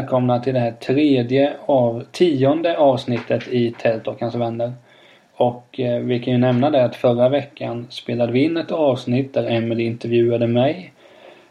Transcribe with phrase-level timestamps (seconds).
[0.00, 4.72] Välkomna till det här tredje av tionde avsnittet i Tält och hans vänner.
[5.34, 9.34] Och eh, vi kan ju nämna det att förra veckan spelade vi in ett avsnitt
[9.34, 10.92] där Emelie intervjuade mig.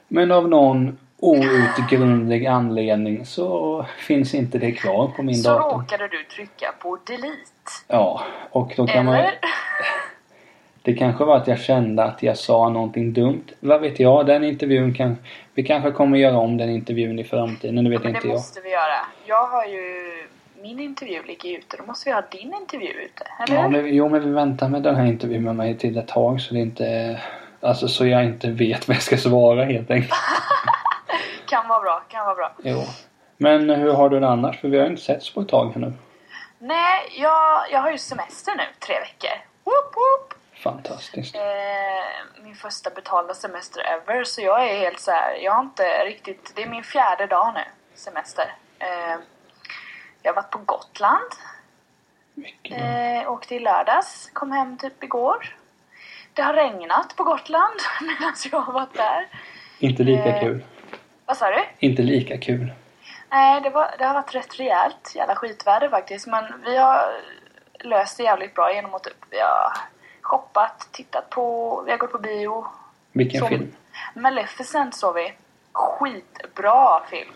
[0.08, 5.80] Men av någon outgrundlig anledning så finns inte det kvar på min Så dator.
[5.80, 7.72] råkade du trycka på delete.
[7.88, 9.16] Ja, och då kan man...
[10.82, 13.44] Det kanske var att jag kände att jag sa någonting dumt.
[13.60, 14.26] Vad vet jag?
[14.26, 15.18] Den intervjun kan...
[15.54, 17.84] Vi kanske kommer göra om den intervjun i framtiden.
[17.84, 18.36] Det vet Men inte det jag.
[18.36, 19.06] måste vi göra.
[19.26, 20.06] Jag har ju...
[20.62, 21.78] Min intervju ligger ute.
[21.78, 23.24] Då måste vi ha din intervju ute.
[23.48, 23.56] Eller?
[23.62, 26.42] Ja, men, jo, men vi väntar med den här intervjun med mig till ett tag
[26.42, 27.20] så det inte...
[27.62, 30.14] Alltså så jag inte vet vad jag ska svara helt enkelt.
[31.50, 32.52] Kan vara bra, kan vara bra.
[32.64, 32.82] Jo.
[33.38, 34.62] Men hur har du det annars?
[34.62, 35.94] För vi har ju inte setts på ett tag här nu.
[36.60, 38.64] Nej, jag, jag har ju semester nu.
[38.80, 39.38] Tre veckor.
[39.64, 40.29] Woop, woop.
[40.64, 41.36] Fantastiskt.
[41.36, 44.24] Eh, min första betalda semester ever.
[44.24, 45.36] Så jag är helt så här.
[45.36, 46.52] Jag har inte riktigt...
[46.56, 47.64] Det är min fjärde dag nu.
[47.94, 48.54] Semester.
[48.80, 49.20] Eh,
[50.22, 51.32] jag har varit på Gotland.
[52.64, 55.56] Eh, åkte i lördags, kom hem typ igår.
[56.34, 59.28] Det har regnat på Gotland medan jag har varit där.
[59.80, 60.64] Inte lika eh, kul.
[61.26, 61.64] Vad sa du?
[61.80, 62.74] Inte lika kul.
[63.30, 65.16] Nej, det, var, det har varit rätt rejält.
[65.16, 66.28] Jävla skitväder faktiskt.
[66.28, 67.22] Men vi har
[67.80, 69.72] löst det jävligt bra genom att typ, vi har
[70.30, 72.66] shoppat, tittat på, vi har gått på bio.
[73.12, 73.76] Vilken Så- film?
[74.16, 75.34] Maleficent såg vi.
[75.74, 77.34] Skitbra film.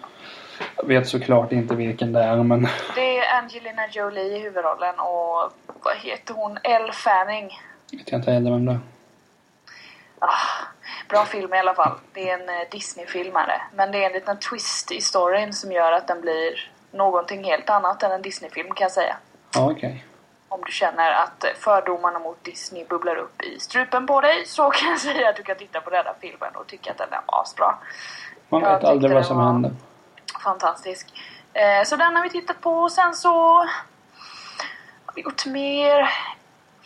[0.78, 2.68] Jag vet såklart inte vilken det är men...
[2.96, 5.52] Det är Angelina Jolie i huvudrollen och
[5.84, 6.58] vad heter hon?
[6.64, 7.52] Elle Fanning.
[7.92, 8.80] Vet jag inte heller vem det är.
[10.20, 10.66] Ah,
[11.10, 11.92] bra film i alla fall.
[12.14, 13.62] Det är en eh, Disney-film är det.
[13.74, 17.70] Men det är en liten twist i storyn som gör att den blir någonting helt
[17.70, 19.18] annat än en Disney-film kan jag säga.
[19.54, 20.06] Ja, okej.
[20.53, 24.90] Om du känner att fördomarna mot Disney bubblar upp i strupen på dig så kan
[24.90, 27.22] jag säga att du kan titta på den här filmen och tycka att den är
[27.25, 27.75] asbra.
[28.50, 29.72] Man Jag vet aldrig vad som händer.
[30.44, 31.08] Fantastisk.
[31.53, 33.30] Eh, så den har vi tittat på och sen så
[35.06, 36.09] har vi gjort mer.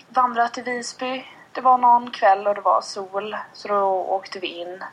[0.09, 1.25] Vandrat i Visby.
[1.51, 4.83] Det var någon kväll och det var sol så då åkte vi in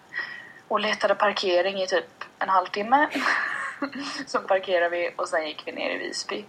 [0.68, 3.08] och letade parkering i typ en halvtimme.
[4.26, 6.44] så parkerade vi och sen gick vi ner i Visby.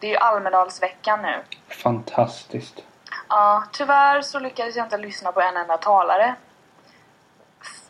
[0.00, 1.34] Det är ju Almedalsveckan nu.
[1.68, 2.82] Fantastiskt.
[3.28, 6.34] Ja, tyvärr så lyckades jag inte lyssna på en enda talare.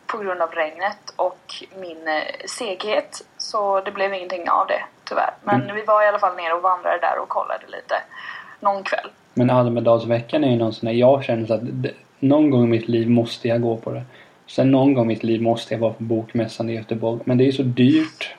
[0.07, 3.25] På grund av regnet och min eh, seghet.
[3.37, 5.33] Så det blev ingenting av det, tyvärr.
[5.43, 5.75] Men Mm.
[5.75, 7.95] vi var i alla fall nere och vandrade där och kollade lite.
[8.59, 9.09] Någon kväll.
[9.33, 12.67] Men Almedalsveckan är ju någon sån där jag känner så att det, någon gång i
[12.67, 14.03] mitt liv måste jag gå på det.
[14.47, 17.21] Sen någon gång i mitt liv måste jag vara på Bokmässan i Göteborg.
[17.25, 18.35] Men det är ju så dyrt.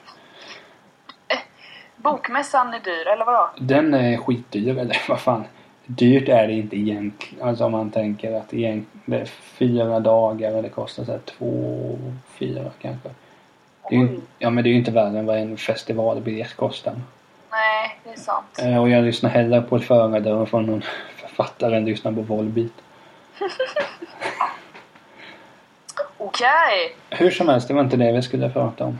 [2.01, 3.49] Bokmässan är dyr, eller vadå?
[3.59, 5.43] Den är skitdyr, eller vad fan.
[5.85, 7.47] Dyrt är det inte egentligen.
[7.47, 8.65] Alltså om man tänker att det
[9.07, 11.97] är fyra dagar och det kostar så här två,
[12.39, 13.09] fyra kanske.
[13.91, 16.93] Ju, ja men det är ju inte värre än vad en festivalbiljett kostar.
[17.51, 18.45] Nej, det är sant.
[18.61, 20.81] Eh, Och jag lyssnar hellre på ett föredrag från någon
[21.15, 22.71] författare än lyssnar på Volbeat.
[26.17, 26.95] Okej!
[27.09, 28.99] Hur som helst, det var inte det vi skulle prata om.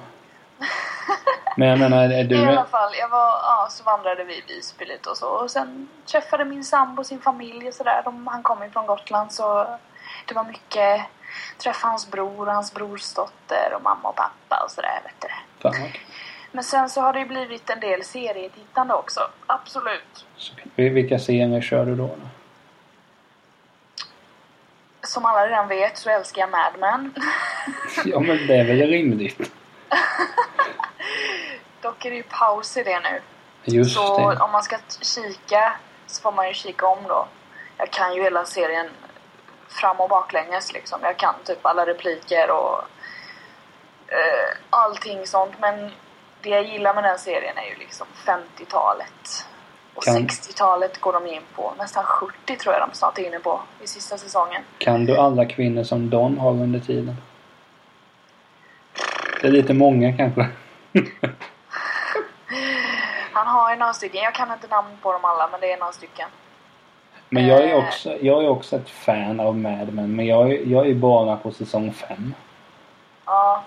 [1.58, 2.46] Men jag menar, är I du...
[2.46, 5.28] alla fall, jag var, ja, så vandrade vi i Visby lite och så.
[5.28, 8.04] Och sen träffade min sambo sin familj och sådär.
[8.26, 9.68] Han kom ju från Gotland så
[10.26, 11.02] det var mycket
[11.58, 15.28] träffa hans bror och hans brors dotter och mamma och pappa och sådär vet du.
[15.62, 15.92] Fan.
[16.52, 19.20] Men sen så har det ju blivit en del serietittande också.
[19.48, 20.26] Absolut.
[20.38, 22.08] Så, vilka serier kör du då?
[22.08, 22.28] då?
[25.04, 27.14] Som alla redan vet så älskar jag Mad Men.
[28.06, 29.52] Ja men det är väl rimligt.
[32.06, 33.22] Är det ju paus i det nu.
[33.64, 34.40] Just så det.
[34.40, 35.74] om man ska kika
[36.08, 37.28] så får man ju kika om då.
[37.78, 38.90] Jag kan ju hela serien
[39.68, 41.00] fram och baklänges liksom.
[41.04, 42.84] Jag kan typ alla repliker och
[44.08, 45.54] eh, allting sånt.
[45.60, 45.92] Men
[46.42, 49.46] det jag gillar med den serien är ju liksom 50-talet.
[49.94, 51.74] Och Kan- 60-talet går de in på.
[51.78, 54.62] Nästan 70 tror jag de snart är inne på i sista säsongen.
[54.78, 57.16] Kan du alla kvinnor som Don har under tiden?
[59.42, 60.48] Det är lite många kanske.
[63.34, 64.22] Han har ju några stycken.
[64.24, 66.28] Jag kan inte namn på dem alla men det är några stycken.
[67.30, 67.78] Men jag är Eh.
[67.88, 70.16] också, jag är också ett fan av Mad Men.
[70.16, 72.34] Men jag är, jag är bara på säsong fem.
[73.26, 73.64] Ja,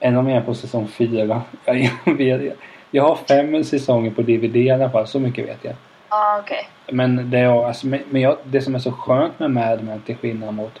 [0.00, 1.42] Eller om jag är på säsong fyra.
[2.04, 2.56] Jag, vet,
[2.90, 5.06] jag har fem säsonger på DVD i alla fall.
[5.06, 5.74] Så mycket vet jag.
[6.10, 6.68] ja okej.
[6.92, 10.16] Men det, är, alltså, men jag, det som är så skönt med Mad Men till
[10.16, 10.80] skillnad mot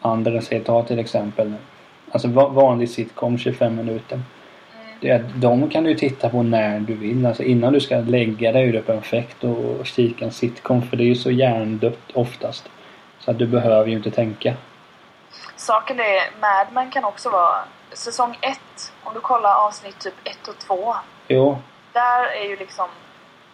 [0.00, 1.54] andra serier, ta till exempel
[2.12, 4.20] Alltså va- vanlig sitcom 25 minuter.
[5.00, 7.26] Det de kan du titta på när du vill.
[7.26, 11.02] Alltså innan du ska lägga dig är det perfekt och kika en sitcom för det
[11.02, 12.68] är ju så hjärndött oftast.
[13.18, 14.54] Så att du behöver ju inte tänka.
[15.56, 17.58] Saken är, Mad Men kan också vara
[17.92, 18.92] säsong ett.
[19.02, 20.94] Om du kollar avsnitt typ ett och två.
[21.28, 21.58] Jo,
[21.92, 22.88] Där är ju liksom,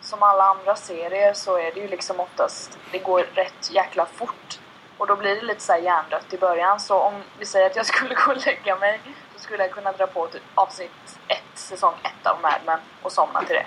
[0.01, 4.59] som alla andra serier så är det ju liksom oftast, det går rätt jäkla fort.
[4.99, 6.81] Och då blir det lite så här hjärndött i början.
[6.81, 9.01] Så om vi säger att jag skulle gå och lägga mig
[9.47, 13.41] skulle jag kunna dra på typ avsnitt ett, säsong ett av Mad Men och somna
[13.47, 13.67] till det.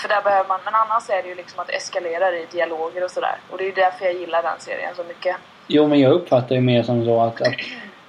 [0.00, 3.04] För där behöver man, men annars är det ju liksom att det eskalerar i dialoger
[3.04, 3.36] och sådär.
[3.50, 5.36] Och det är ju därför jag gillar den serien så mycket.
[5.66, 7.54] Jo, men jag uppfattar ju mer som så att, att,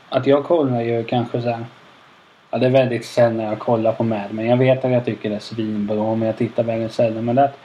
[0.09, 1.65] att jag kollar ju kanske så här.
[2.49, 5.29] Ja, det är väldigt sällan jag kollar på Mad Men jag vet att jag tycker
[5.29, 7.25] det är svinbra men jag tittar väldigt sällan.
[7.25, 7.57] Men det att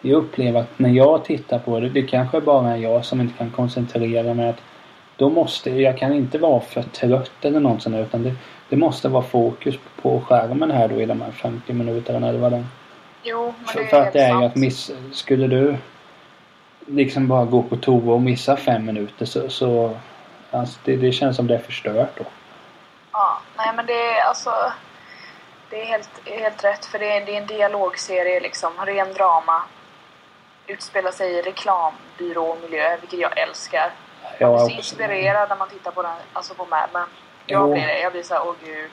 [0.00, 3.38] jag upplever att när jag tittar på det, det kanske bara är jag som inte
[3.38, 4.48] kan koncentrera mig.
[4.48, 4.62] Att
[5.20, 8.34] då måste, jag kan inte vara för trött eller något sånt utan det,
[8.68, 12.52] det måste vara fokus på skärmen här då i de här 50 minuterna eller vad
[12.52, 12.66] det är.
[13.22, 14.44] Jo, men För, det är för att det är ju sant.
[14.44, 15.76] att miss, skulle du
[16.86, 19.96] liksom bara gå på toa och missa fem minuter så, så
[20.50, 22.24] alltså det, det känns som det är förstört då.
[23.12, 24.50] Ja, nej men det är alltså...
[25.70, 29.62] Det är helt, helt rätt för det är, det är en dialogserie liksom, ren drama.
[30.66, 33.90] Utspelar sig i reklambyråmiljö, vilket jag älskar.
[34.38, 37.06] Jag blir så inspirerad när man tittar på den, alltså på Mad Men.
[37.46, 38.00] Jag blir det.
[38.00, 38.90] Jag blir såhär, åh gud.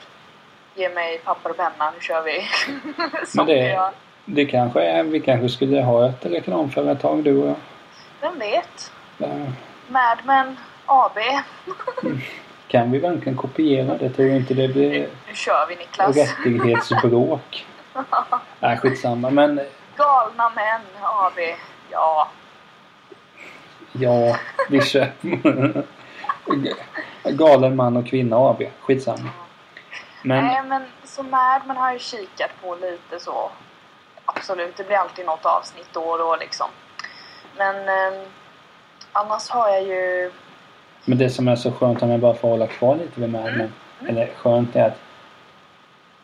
[0.74, 2.48] Ge mig papper och penna, nu kör vi.
[3.36, 3.90] Men det-.
[4.24, 7.56] Det kanske är, vi kanske skulle ha ett reklamföretag du och jag.
[8.20, 8.92] Vem vet?
[9.18, 9.52] Där
[9.88, 11.18] Mad Men AB.
[12.68, 14.10] Kan vi verkligen kopiera det?
[14.10, 16.16] Tror inte det blir Nu kör vi Niklas.
[16.16, 17.66] rättighetsbråk?
[18.60, 19.30] Nej, skitsamma.
[19.30, 19.60] Men
[19.96, 21.38] Galna Män AB.
[21.90, 22.28] Ja.
[23.92, 24.36] Ja,
[24.68, 25.12] vi kör.
[27.24, 28.62] Galen man och kvinna AB.
[28.80, 29.30] Skitsamma.
[30.22, 33.50] Men Nej men så Mad Men har ju kikat på lite så.
[34.24, 36.66] Absolut, det blir alltid något avsnitt då och då liksom.
[37.56, 38.20] Men eh,
[39.12, 40.30] annars har jag ju...
[41.04, 43.56] Men det som är så skönt om jag bara får hålla kvar lite vid Mad
[43.56, 43.72] Men.
[44.08, 44.98] Eller skönt är att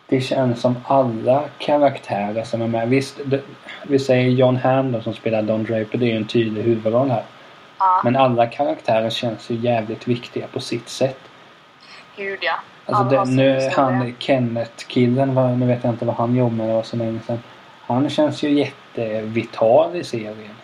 [0.06, 2.88] det känns som alla karaktärer som är med.
[2.88, 3.40] Visst, det,
[3.82, 5.98] vi säger John Hamm då, som spelar Don Draper.
[5.98, 7.24] Det är ju en tydlig huvudroll här.
[7.84, 11.20] Ja, Men alla karaktärer känns ju jävligt viktiga på sitt sätt.
[12.16, 12.54] gud ja.
[12.86, 13.84] Alltså sin nu, historia.
[13.84, 17.38] han Kenneth-killen, nu vet jag inte vad han jobbar med, det var så länge sedan.
[17.86, 20.54] Han känns ju jättevital i serien.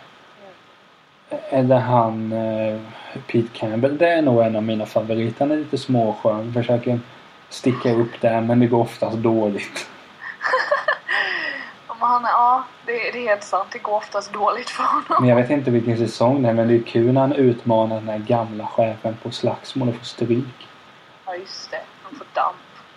[1.49, 2.79] Eller han eh,
[3.27, 5.39] Pete Campbell, det är nog en av mina favoriter.
[5.39, 6.99] Han är lite småskön, försöker
[7.49, 9.87] sticka upp där men det går oftast dåligt.
[12.01, 13.67] Ja, men han ja, det, det är helt sant.
[13.71, 15.17] Det går oftast dåligt för honom.
[15.19, 17.95] Men jag vet inte vilken säsong det är men det är kul när han utmanar
[17.95, 20.67] den där gamla chefen på slagsmål och får stryk.
[21.25, 21.81] Ja, just det.
[22.03, 22.55] Han får damp.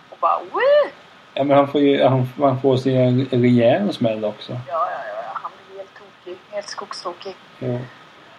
[0.09, 0.91] Och bara Wii!
[1.33, 4.51] Ja men han får ju, han, han får sig en rejäl smäll också.
[4.53, 5.39] Ja, ja, ja, ja.
[5.41, 6.37] Han blir helt tokig.
[6.51, 7.35] Helt skogstokig.
[7.59, 7.79] Jo.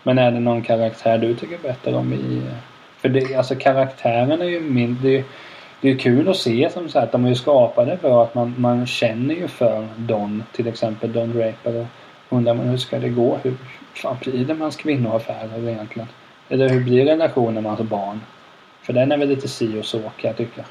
[0.03, 2.43] Men är det någon karaktär du tycker bättre om i...
[2.99, 5.25] För det, alltså karaktären är ju min...
[5.81, 7.13] Det, är- kul att se som sagt.
[7.13, 10.45] De har ju skapat det bra att man, man känner ju för Don.
[10.53, 11.87] Till exempel Don Draper.
[12.29, 13.39] Och undrar man hur ska det gå?
[13.43, 13.55] Hur
[13.95, 16.09] fan blir det med hans kvinnoaffärer egentligen?
[16.49, 18.21] Eller hur blir relationen med hans barn?
[18.83, 20.65] För den är väl lite si och så kan jag tycka.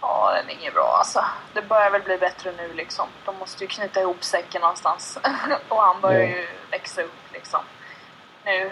[0.00, 1.24] Ja, den är inget bra alltså.
[1.54, 3.04] Det börjar väl bli bättre nu liksom.
[3.24, 5.18] De måste ju knyta ihop säcken någonstans.
[5.68, 6.26] och han börjar Ja.
[6.26, 7.60] ju växa upp liksom.
[8.44, 8.70] Nu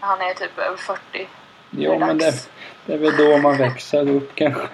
[0.00, 1.28] när han är typ över 40.
[1.70, 2.48] Jo men det,
[2.86, 4.68] det är väl då man växer upp kanske.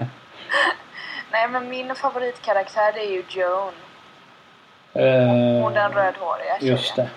[1.50, 3.72] Nej men min favoritkaraktär är ju Joan.
[4.94, 6.74] Eh, Hon den rödhåriga tjejen.
[6.76, 7.08] Just det.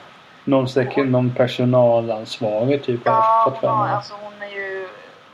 [0.43, 3.95] Någon, sek- någon personalansvarig typ har Ja, jag fått hon, har, mig.
[3.95, 4.87] alltså hon är ju...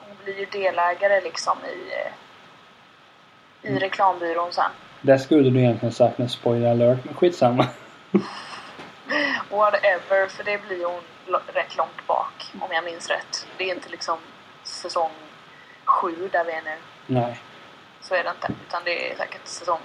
[0.08, 1.94] Hon blir ju delägare liksom i...
[3.68, 3.80] I Mm.
[3.80, 4.72] reklambyrån sen.
[5.02, 7.66] Där skulle du egentligen sagt en spoiler alert, men skitsamma.
[9.52, 11.02] Whatever, för det blir hon
[11.54, 13.48] rätt långt bak om jag minns rätt.
[13.58, 14.18] Det är inte liksom
[14.64, 15.12] säsong
[15.86, 16.76] sju där vi är nu.
[17.06, 17.40] Nej.
[18.08, 18.54] Så är det inte.
[18.68, 19.82] Utan det är säkert säsong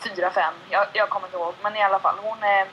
[0.00, 0.54] fyra, fem.
[0.70, 1.54] Jag, jag kommer inte ihåg.
[1.62, 2.68] Men i alla fall, hon är...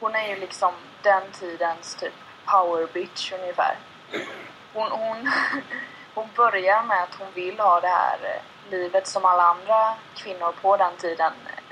[0.00, 2.12] Hon är ju liksom den tidens typ
[2.44, 3.76] power bitch ungefär.
[4.72, 5.30] Hon, hon,
[6.14, 10.52] hon börjar med att hon vill ha det här eh, livet som alla andra kvinnor
[10.62, 11.62] på den tiden eh,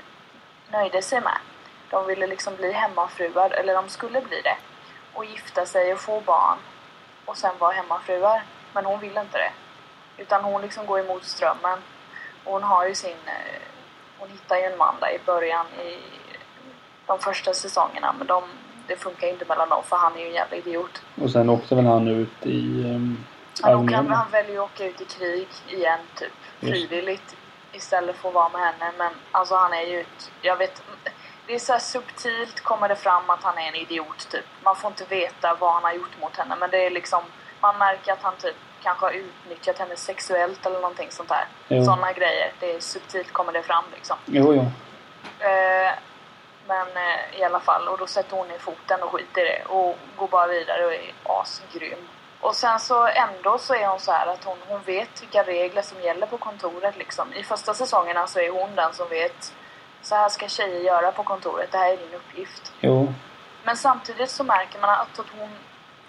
[0.71, 1.37] nöjde sig med.
[1.89, 4.57] De ville liksom bli hemmafruar, eller de skulle bli det.
[5.13, 6.57] Och gifta sig och få barn.
[7.25, 8.43] Och sen vara hemmafruar.
[8.73, 9.51] Men hon vill inte det.
[10.17, 11.79] Utan hon liksom går emot strömmen.
[12.43, 13.17] Och hon har ju sin...
[13.25, 13.61] eh,
[14.17, 15.99] Hon hittar ju en man där i början i
[17.05, 18.15] de första säsongerna.
[18.17, 18.43] Men de,
[18.87, 21.01] det funkar ju inte mellan dem för han är ju en jävla idiot.
[21.21, 23.25] Och sen åkte väl han ut i um,
[23.61, 26.73] Han, åker, han väljer att åka ut i krig igen typ Just.
[26.73, 27.35] frivilligt.
[27.73, 28.91] Istället för att vara med henne.
[28.97, 30.83] Men alltså han är ju ett, Jag vet
[31.47, 34.45] Det är så subtilt kommer det fram att han är en idiot typ.
[34.63, 36.55] Man får inte veta vad han har gjort mot henne.
[36.59, 37.23] Men det är liksom
[37.61, 41.45] Man märker att han typ kanske har utnyttjat henne sexuellt eller någonting sånt där.
[41.83, 42.51] Sådana grejer.
[42.59, 44.17] Det är subtilt kommer det fram liksom.
[44.25, 44.61] Jo, jo.
[45.47, 45.91] Eh,
[46.67, 49.65] men eh, i alla fall, och då sätter hon ner foten och skiter i det
[49.65, 52.07] och går bara vidare och är asgrym.
[52.39, 55.81] Och sen så ändå så är hon så här att hon, hon vet vilka regler
[55.81, 57.33] som gäller på kontoret liksom.
[57.33, 59.53] I första säsongerna så är hon den som vet
[60.01, 62.71] så här ska tjejer göra på kontoret, det här är din uppgift.
[62.79, 63.13] Jo.
[63.63, 65.49] Men samtidigt så märker man att hon,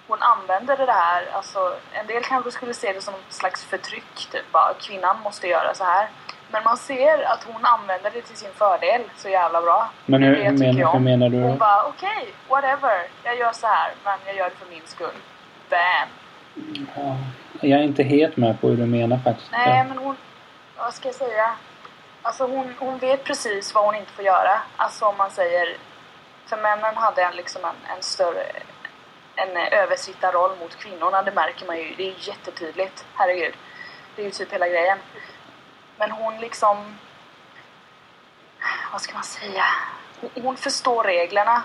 [0.08, 4.28] hon använder det här, alltså en del kanske skulle se det som ett slags förtryck,
[4.32, 6.08] typ bara kvinnan måste göra så här.
[6.50, 9.90] Men man ser att hon använder det till sin fördel så jävla bra.
[10.06, 11.04] Men hur, det jag hur, menar, hur om.
[11.04, 11.42] menar du?
[11.42, 15.18] Hon bara okej, whatever, jag gör så här men jag gör det för min skull.
[15.70, 16.08] Bam!
[16.96, 17.16] Ja,
[17.60, 19.52] jag är inte helt med på hur du menar faktiskt.
[19.52, 20.16] Nej men hon,
[20.76, 21.54] vad ska jag säga?
[22.22, 24.60] Alltså hon, hon vet precis vad hon inte får göra.
[24.76, 25.76] Alltså om man säger,
[26.46, 28.46] för männen hade en, liksom en, en större,
[29.36, 31.22] en eh, översittarroll mot kvinnorna.
[31.22, 33.06] Det märker man ju, det är ju jättetydligt.
[33.14, 33.54] Herregud.
[34.16, 34.98] Det är ju typ hela grejen.
[35.98, 36.98] Men hon liksom,
[38.92, 39.64] vad ska man säga?
[40.42, 41.62] Hon, förstår reglerna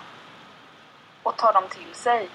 [1.24, 2.30] och tar dem till sig.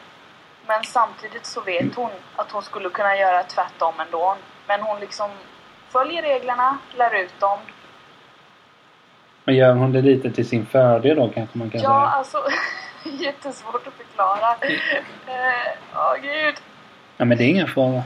[0.67, 4.37] Men samtidigt så vet hon att hon skulle kunna göra tvärtom ändå.
[4.67, 5.31] Men hon liksom
[5.89, 7.59] följer reglerna, lär ut dem.
[9.45, 11.93] Men gör hon det lite till sin fördel då kanske man kan Ja, säga?
[11.95, 12.39] alltså
[13.21, 14.51] jättesvårt att förklara.
[14.61, 16.55] Eh, Åh gud.
[17.17, 18.03] Ja, men det är ingen fara.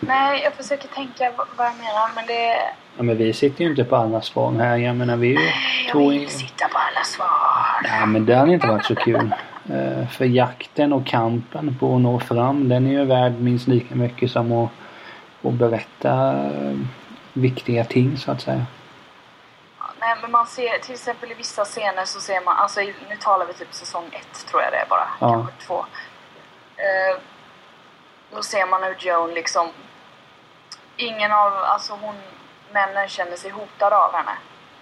[0.00, 2.56] Nej, jag försöker tänka vad jag menar men det...
[2.96, 4.76] Ja, men vi sitter ju inte på alla svar här.
[4.76, 5.46] Jag menar vi är ju
[5.86, 6.08] Jag två...
[6.08, 7.98] vill inte sitta på alla svar.
[8.00, 9.34] Ja, men det hade inte varit så kul.
[9.70, 13.94] Eh, för jakten och kampen på att nå fram, den är ju värd minst lika
[13.94, 14.70] mycket som att,
[15.42, 16.76] att berätta eh,
[17.32, 18.66] viktiga ting så att säga.
[20.02, 23.46] Nej, men man ser till exempel i vissa scener så ser man, alltså nu talar
[23.46, 25.28] vi typ säsong ett tror jag det är bara, Ja.
[25.32, 25.86] kanske två.
[26.76, 27.18] Eh,
[28.30, 29.68] då ser man hur Joan liksom,
[30.96, 32.14] ingen av, alltså hon,
[32.72, 34.32] männen känner sig hotade av henne.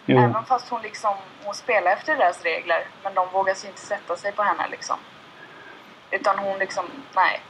[0.07, 3.81] Jo, Även fast hon liksom, hon spelar efter deras regler, men de vågar sig inte
[3.81, 4.97] sätta sig på henne liksom.
[6.11, 6.85] Utan hon liksom,
[7.15, 7.41] nej.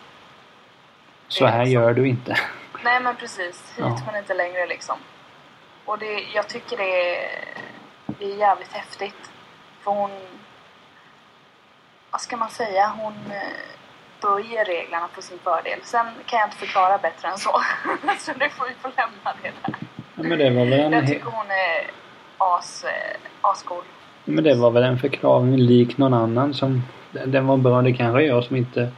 [1.29, 2.37] så här gör du inte.
[2.85, 3.99] Nej men precis, hit Ja.
[4.07, 4.99] men inte längre liksom.
[5.85, 7.29] Och det, jag tycker det är,
[8.07, 9.31] det är jävligt häftigt.
[9.81, 10.11] För hon,
[12.11, 13.71] vad ska man säga, hon eh,
[14.23, 15.79] böjer reglerna på sin fördel.
[15.83, 17.51] Sen kan jag inte förklara bättre än så.
[18.19, 19.75] så det får vi få lämna det där.
[20.15, 21.91] Ja, men det var väl en, Jag tycker hon är
[22.39, 23.83] as, eh, ascool.
[24.25, 26.83] men det var väl en förklaring lik någon annan som...
[27.13, 27.83] Den var bra.
[27.83, 28.89] Det kanske jag som inte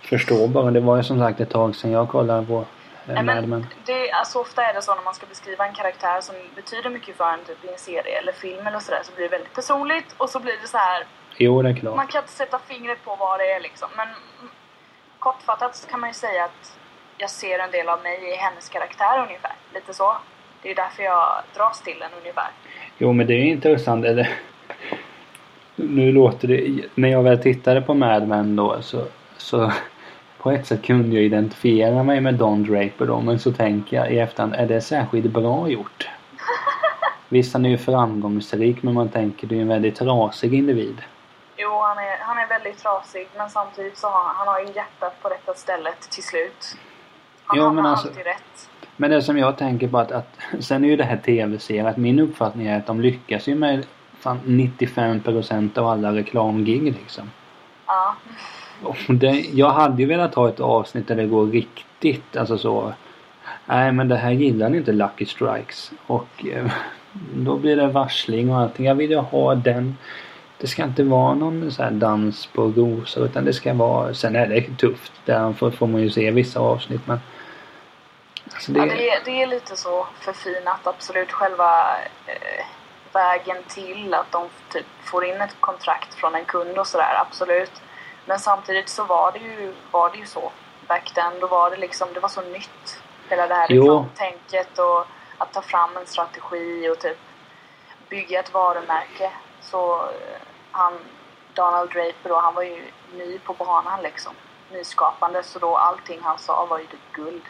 [0.00, 0.70] förstår bara.
[0.70, 2.64] Det var ju som sagt ett tag sedan jag kollade på
[3.06, 3.66] men Men.
[3.86, 7.16] det, alltså, ofta är det så när man ska beskriva en karaktär som betyder mycket
[7.16, 10.14] för en typ i en serie eller film eller sådär så blir det väldigt personligt
[10.16, 11.06] och så blir det så här
[11.36, 11.96] Jo, det är klart.
[11.96, 13.88] Man kan inte sätta fingret på vad det är liksom.
[13.96, 14.08] Men
[15.18, 16.78] kortfattat så kan man ju säga att
[17.18, 19.52] jag ser en del av mig i hennes karaktär ungefär.
[19.74, 20.16] Lite så.
[20.62, 22.50] Det är därför jag dras till den ungefär.
[22.98, 24.04] Jo men det är intressant.
[24.04, 24.28] Eller,
[25.76, 26.80] nu låter det...
[26.94, 29.04] När jag väl tittade på Mad Men då så,
[29.36, 29.72] så
[30.44, 33.20] på ett sätt kunde jag identifiera mig med Don Draper då.
[33.20, 36.08] Men så tänker jag i efterhand, är det särskilt bra gjort?
[37.28, 41.02] Visst han är ju framgångsrik men man tänker det är en väldigt trasig individ.
[41.56, 45.22] Jo, han är, han är väldigt trasig men samtidigt så har han, har ju hjärtat
[45.22, 46.76] på rätta stället till slut.
[47.44, 48.68] Han Jo, har men alltså- alltid rätt.
[48.96, 51.96] Men det som jag tänker på att, att sen är ju det här tv-serier att
[51.96, 53.86] min uppfattning är att de lyckas ju med
[54.20, 57.30] fan 95% av alla reklamgig liksom.
[57.86, 58.14] Ja.
[59.08, 62.92] Det, jag hade ju velat ha ett avsnitt där det går riktigt, alltså så.
[63.66, 65.92] Nej men det här gillar inte Lucky Strikes.
[66.06, 66.70] Och eh,
[67.34, 68.86] då blir det varsling och allting.
[68.86, 69.96] Jag vill ju ha den.
[70.58, 74.36] Det ska inte vara någon så här dans på rosor utan det ska vara, sen
[74.36, 75.12] är det tufft.
[75.24, 77.20] Där får, får man ju se vissa avsnitt men.
[78.54, 81.32] Alltså det, Ja, det, är, det är lite så förfinat, absolut.
[81.32, 82.64] Själva eh,
[83.12, 87.72] vägen till att de typ får in ett kontrakt från en kund och sådär, absolut.
[88.26, 90.52] Men samtidigt så var det ju, var det ju så.
[90.88, 93.02] Back then, då var det liksom, det var så nytt.
[93.28, 93.82] Hela det här Jo.
[93.82, 95.06] reklamtänket och
[95.38, 97.18] att ta fram en strategi och typ
[98.08, 99.30] bygga ett varumärke.
[99.60, 100.40] Så eh,
[100.70, 100.92] han,
[101.54, 102.82] Donald Draper då, han var ju
[103.14, 104.32] ny på banan liksom.
[104.72, 107.42] Nyskapande, så då allting han sa var ju typ guld.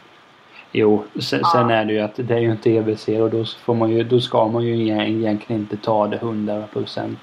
[0.72, 1.48] Jo, sen, Ja.
[1.52, 4.04] sen är det ju att det är ju en tv-serie och då, får man ju,
[4.04, 7.16] då ska man ju egent- egentligen inte ta det 100%.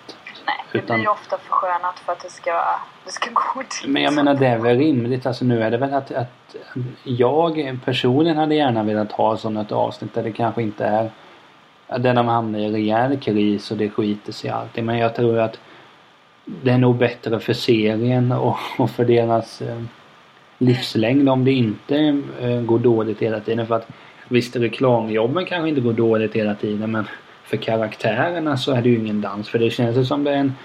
[0.58, 2.52] Nej, det Utan- blir ju ofta förskönat för att det ska,
[3.06, 5.26] det ska gå till Men jag menar det är väl rimligt.
[5.26, 6.56] Alltså nu är det väl att, att
[7.04, 11.12] jag personligen hade gärna velat ha sådant avsnitt där det kanske inte är
[12.00, 14.86] där de hamnar i rejäl kris och det skiter sig allting.
[14.86, 15.60] Men jag tror att
[16.46, 19.82] det är nog bättre för serien och, och för deras eh,
[20.58, 23.68] livslängd om det inte eh, går dåligt hela tiden.
[23.68, 23.88] För att
[24.28, 27.08] visst, reklamjobben kanske inte går dåligt hela tiden men
[27.52, 29.50] för karaktärerna så är det ju ingen dans.
[29.50, 30.56] För det känns ju som det är en,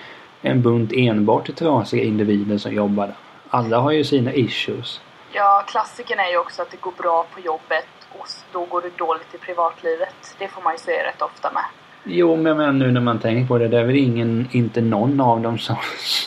[0.43, 3.17] en bunt enbart trasiga individer som jobbar där.
[3.51, 5.01] Alla har ju sina issues.
[5.33, 7.89] Ja, klassiken är ju också att det går bra på jobbet
[8.19, 10.37] och då går det dåligt i privatlivet.
[10.39, 11.65] Det får man ju se rätt ofta med.
[12.05, 15.21] Jo, men, men nu när man tänker på det, det är väl ingen, inte någon
[15.21, 15.77] av dem som,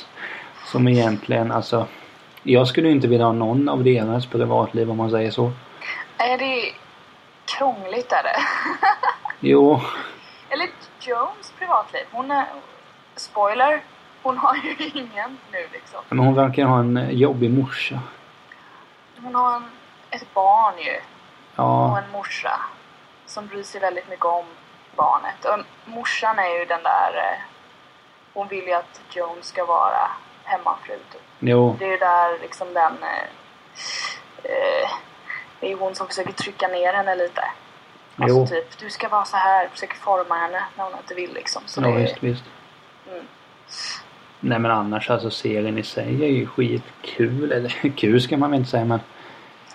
[0.65, 1.87] som egentligen, alltså.
[2.43, 5.51] Jag skulle inte vilja ha någon av deras privatliv om man säger så.
[6.19, 6.73] Nej, det är
[7.57, 8.39] krångligt är det.
[9.39, 9.81] Jo,
[10.49, 12.03] Eller Jones privatliv.
[12.11, 12.45] Hon är...
[13.15, 13.83] Spoiler.
[14.21, 15.99] Hon har ju ingen nu liksom.
[16.09, 17.99] men hon verkar ha en eh, jobbig morsa.
[19.23, 19.69] Hon har en,
[20.09, 20.95] ett barn ju.
[20.95, 21.01] Och
[21.55, 22.61] Ja, en morsa.
[23.25, 24.45] Som bryr sig väldigt mycket om
[24.95, 25.45] barnet.
[25.45, 27.17] Och morsan är ju den där...
[27.17, 27.39] Eh,
[28.33, 30.11] hon vill ju att Jones ska vara
[30.43, 31.21] hemmafru typ.
[31.39, 33.03] jo, Det är ju där liksom den...
[33.03, 33.23] Eh,
[34.43, 34.89] eh,
[35.59, 37.43] det är ju hon som försöker trycka ner henne lite.
[38.19, 38.47] Alltså jo.
[38.47, 41.61] typ, du ska vara så här, försöker forma henne när hon inte vill liksom.
[41.65, 42.43] Så Ja, det visst, visst.
[43.11, 43.25] Mm.
[44.39, 47.51] Nej men annars alltså serien i sig är ju skitkul.
[47.51, 48.99] Eller kul ska man väl inte säga men.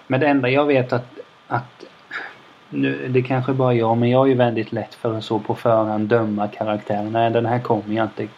[0.07, 1.85] Men det enda jag vet att, att
[2.69, 5.55] nu, det kanske bara jag men jag är ju väldigt lätt för att så på
[5.55, 7.13] förhand döma karaktären.
[7.13, 8.29] Nej den här kommer jag inte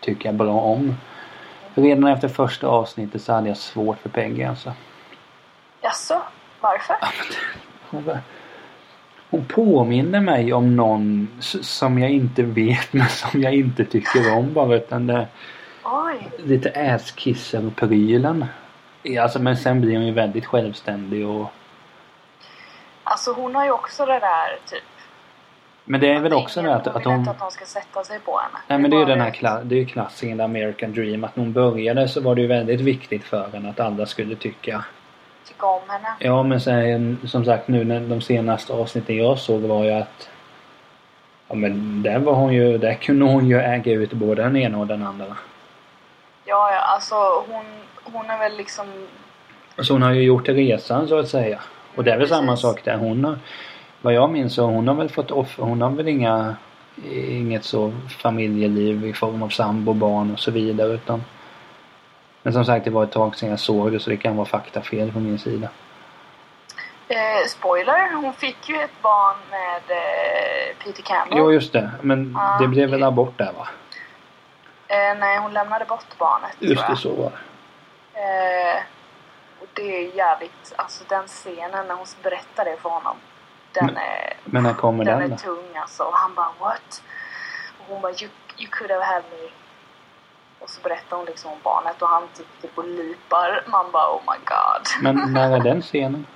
[0.00, 0.94] tycka bra om.
[1.74, 4.72] Redan efter första avsnittet så hade jag svårt för Peggy alltså.
[5.80, 6.22] Jaså,
[6.60, 6.96] varför?
[9.30, 14.52] Hon, påminner mig om någon som jag inte vet men som jag inte tycker om
[14.52, 15.26] bara utan det
[15.84, 18.46] Oj, lite askisser-prylen.
[19.02, 21.46] Ja, Alltså, men sen blir hon ju väldigt självständig och...
[23.04, 24.82] alltså hon har ju också det där typ.
[25.84, 27.18] Men det är väl också det att, hon att vill hon...
[27.18, 28.58] inte att någon ska sätta sig på henne.
[28.68, 29.60] Nej men det är ju den här kla...
[29.62, 33.24] det är klassiken American Dream att när hon började så var det ju väldigt viktigt
[33.24, 34.84] för henne att alla skulle tycka.
[35.48, 36.08] Tycka om henne.
[36.18, 40.28] Ja men sen som sagt nu när de senaste avsnitten jag såg var ju att
[41.48, 44.78] Ja men där var hon ju, där kunde hon ju äga ut både den ena
[44.78, 45.26] och den andra.
[46.44, 47.14] Ja, ja, alltså
[47.48, 47.64] hon,
[48.04, 48.86] hon är väl liksom...
[49.78, 51.60] Så hon har ju gjort resan så att säga.
[51.96, 52.96] Och det är väl samma sak där.
[52.96, 53.38] Hon har,
[54.00, 56.56] vad jag minns så hon har väl fått offer, hon har väl inga,
[57.10, 61.24] inget så familjeliv i form av sambo, barn och så vidare utan
[62.46, 64.46] Men som sagt det var ett tag sedan jag såg det så det kan vara
[64.46, 65.68] faktafel från min sida.
[67.08, 71.38] Eh, spoiler, hon fick ju ett barn med eh, Peter Campbell.
[71.38, 73.08] Jo just det, men Ah, det blev väl okej.
[73.08, 73.68] abort där va?
[74.88, 78.20] Eh, nej, hon lämnade bort barnet Just det, så var det.
[78.20, 78.82] Eh,
[79.60, 83.16] och det är jävligt, alltså den scenen när hon berättar det för honom.
[83.72, 85.42] Den Men- är, Men när kommer den den är då?
[85.42, 86.02] tung alltså.
[86.02, 87.02] Och han bara what?
[87.78, 89.48] Och hon bara you, you could have had me.
[90.60, 93.62] Och så berättar hon liksom om barnet och han typ, typ och lipar.
[93.66, 94.82] Man bara oh my god.
[95.02, 96.26] Men när är den scenen?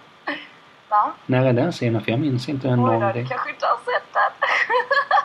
[0.89, 1.13] Va?
[1.27, 2.01] När är den scenen?
[2.01, 4.49] För jag minns inte den Oj då, du kanske inte har sett den?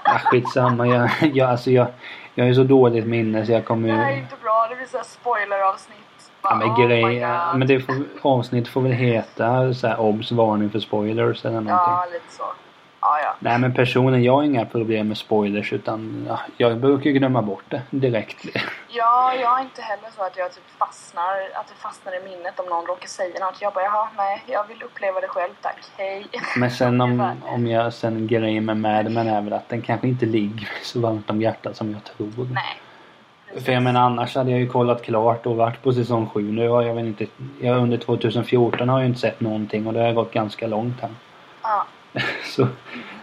[0.03, 0.87] Ja, skitsamma.
[0.87, 1.87] Jag, jag, alltså jag,
[2.35, 4.85] jag ju så dåligt minne så jag kommer det här är inte bra, det blir
[4.85, 6.31] såhär spoileravsnitt.
[6.41, 7.19] Ja men oh grej,
[7.55, 11.73] men det får, avsnitt får väl heta så här obs varning för spoilers eller någonting.
[11.73, 12.43] Ja, lite så.
[13.05, 13.35] Ja, ja.
[13.39, 17.63] Nej men personen, jag har inga problem med spoilers utan ja, jag brukar glömma bort
[17.69, 18.45] det direkt.
[18.87, 22.59] Ja, jag är inte heller så att jag typ fastnar, att det fastnar i minnet
[22.59, 23.61] om någon råkar säga något.
[23.61, 25.77] Jag bara, jaha, nej, jag vill uppleva det själv, tack.
[25.97, 26.25] Hej.
[26.57, 30.07] Men sen om, om jag sen grejen med Mad Men är väl att den kanske
[30.07, 32.47] inte ligger så varmt om hjärtat som jag tror.
[32.53, 32.81] Nej.
[33.65, 36.51] För jag menar annars hade jag ju kollat klart och varit på säsong 7.
[36.51, 37.25] Nu har jag väl inte,
[37.61, 41.01] jag under 2014 har jag ju inte sett någonting och det har gått ganska långt
[41.01, 41.09] här.
[41.61, 41.85] Ja.
[42.43, 42.67] Så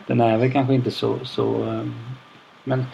[0.07, 1.95] den är väl kanske inte så, så um,
[2.65, 2.87] Men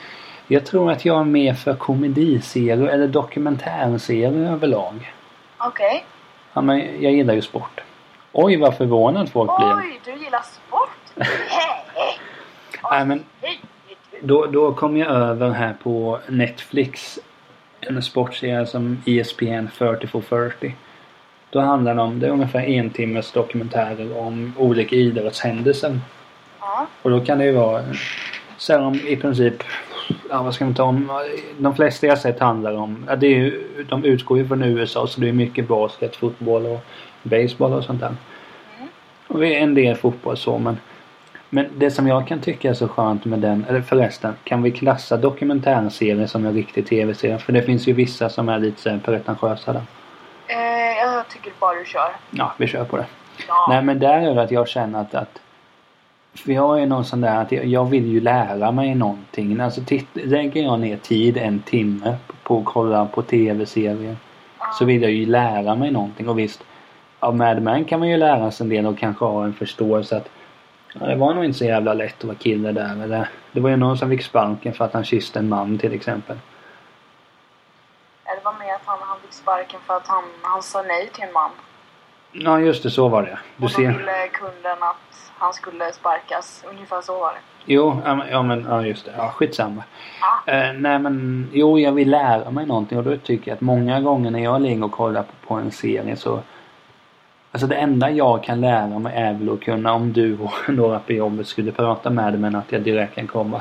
[0.47, 5.13] jag tror att jag är mer för komediserier eller dokumentärserier överlag.
[5.59, 6.05] Okej.
[6.53, 7.81] Ja, men jag gillar ju sport.
[8.33, 9.75] Oj vad förvånad folk blir.
[9.75, 10.99] Oj, du gillar sport?
[12.91, 13.25] Nej, men
[14.21, 17.19] då, då kom jag över här på Netflix.
[17.81, 20.75] En sportserie som ESPN 30 for 30.
[21.51, 26.01] Då handlar det om, det är ungefär en timmes dokumentärer om olika idrottshändelser.
[26.61, 26.87] Ja.
[27.03, 27.83] Och då kan det ju vara
[28.57, 29.63] så här om i princip
[30.31, 31.11] Ja vad ska man ta om?
[31.59, 35.07] De flesta jag sett handlar om ja, det är ju, De utgår ju från USA
[35.07, 36.85] så det är mycket basket, fotboll och
[37.23, 38.15] baseball och sånt där.
[38.79, 38.89] Mm.
[39.29, 40.77] Och en del fotboll så men
[41.51, 44.71] Men det som jag kan tycka är så skönt med den, eller förresten Kan vi
[44.71, 47.39] klassa dokumentärserier som en riktig tv-serie?
[47.39, 49.83] För det finns ju vissa som är lite pretentiösa där.
[50.47, 50.88] Eh,
[51.19, 52.17] jag tycker bara du kör.
[52.31, 53.07] Ja, vi kör på det.
[53.49, 53.67] Ja.
[53.69, 55.41] Nej men där är det att jag känner att, att
[56.35, 59.61] för jag är någon sån där att jag, jag vill ju lära mig någonting.
[59.61, 64.17] Alltså titt, lägger jag ner tid en timme på att kolla på tv-serier
[64.79, 66.29] så vill jag ju lära mig någonting.
[66.29, 66.65] Och visst,
[67.21, 70.17] av Mad Men kan man ju lära sig en del och kanske ha en förståelse
[70.17, 70.29] att
[71.01, 73.03] ja, det var nog inte så jävla lätt att vara kille där.
[73.03, 75.93] Eller, det var ju någon som fick sparken för att han kysste en man till
[75.93, 76.37] exempel.
[78.25, 81.11] Ja, Det var mer att han, han fick sparken för att han, han sa nej
[81.13, 81.51] till en man.
[82.33, 83.29] Ja just det, så var det.
[83.29, 83.83] Du och då ser.
[83.83, 86.65] ville kunden att han skulle sparkas.
[86.71, 87.39] Ungefär så var det.
[87.65, 89.15] Jo, ja men, ja, just det.
[89.17, 89.85] Ja, skitsamma.
[90.21, 90.53] Ja.
[90.53, 94.01] Eh, nej men, jo jag vill lära mig någonting och då tycker jag att många
[94.01, 96.41] gånger när jag ligger och kollar på, på en serie så
[97.53, 100.99] Alltså det enda jag kan lära mig är väl att kunna om du och några
[100.99, 103.61] på jobbet skulle prata med men att jag direkt kan komma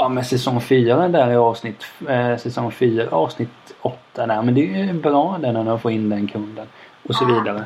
[0.00, 4.74] Ja men säsong 4 där i avsnitt eh, säsong 4 avsnitt 8 där men det
[4.74, 6.66] är ju bra där när de får in den kunden
[7.08, 7.64] och så vidare.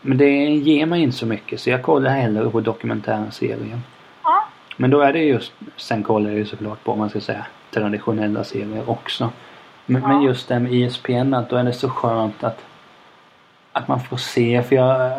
[0.00, 3.82] Men det ger mig inte så mycket så jag kollar hellre på dokumentärserien.
[4.24, 4.44] Ja.
[4.76, 7.46] Men då är det just, sen kollar jag ju såklart på, om man ska säga,
[7.70, 9.30] traditionella serier också.
[9.86, 10.08] Men, Ja.
[10.08, 12.64] men just det med ISPN, att då är det så skönt att,
[13.72, 15.12] att man får se, för jag,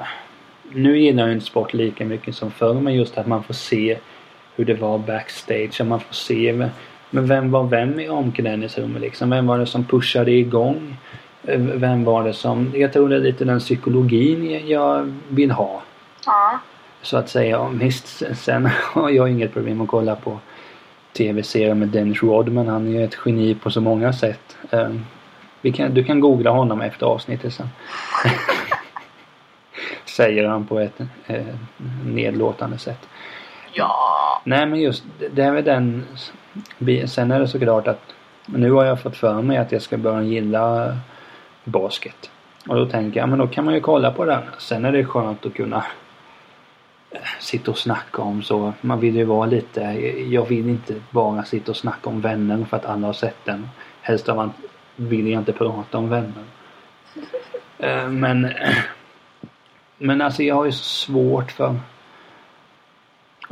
[0.71, 3.97] nu gillar jag inte sport lika mycket som förr, men just att man får se
[4.55, 6.69] hur det var backstage, och man får se,
[7.09, 9.29] men vem var vem i omklädningsrummet liksom?
[9.29, 10.97] Vem var det som pushade igång?
[11.57, 15.81] Vem var det som, jag tror det är lite den psykologin jag vill ha
[16.25, 16.59] Ja.
[17.01, 17.59] så att säga.
[17.59, 20.39] Och Visst, sen har jag inget problem att kolla på
[21.17, 22.67] tv-serier med Dennis Rodman.
[22.67, 24.57] Han är ju ett geni på så många sätt.
[24.71, 25.05] Ehm,
[25.73, 27.69] kan, du kan googla honom efter avsnittet sen.
[30.05, 31.43] Säger han på ett eh,
[32.05, 33.07] nedlåtande sätt.
[33.73, 34.41] Ja.
[34.43, 36.05] Nej men just det- är väl den
[37.07, 38.01] Sen är det såklart att
[38.45, 40.97] nu har jag fått för mig att jag ska börja gilla
[41.63, 42.29] basket.
[42.67, 44.41] Och då tänker jag, men då kan man ju kolla på den.
[44.57, 45.85] Sen är det skönt att kunna
[47.11, 48.73] eh, sitta och snacka om så.
[48.81, 49.81] Man vill ju vara lite,
[50.29, 53.69] jag vill inte bara sitta och snacka om vänner för att alla har sett den.
[54.01, 54.53] Helst av allt
[54.95, 56.43] vill jag inte prata om vänner.
[57.79, 58.75] Eh, men eh,
[59.97, 61.75] Men alltså jag har ju så svårt för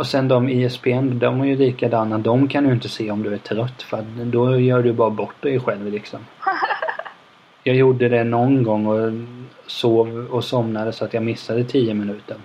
[0.02, 2.18] och sen de ISPN, de är ju likadana.
[2.18, 5.42] De kan ju inte se om du är trött för då gör du bara bort
[5.42, 6.20] dig själv liksom.
[7.64, 9.12] Jag gjorde det någon gång och
[9.68, 12.38] sov och somnade så att jag missade 10 minuter.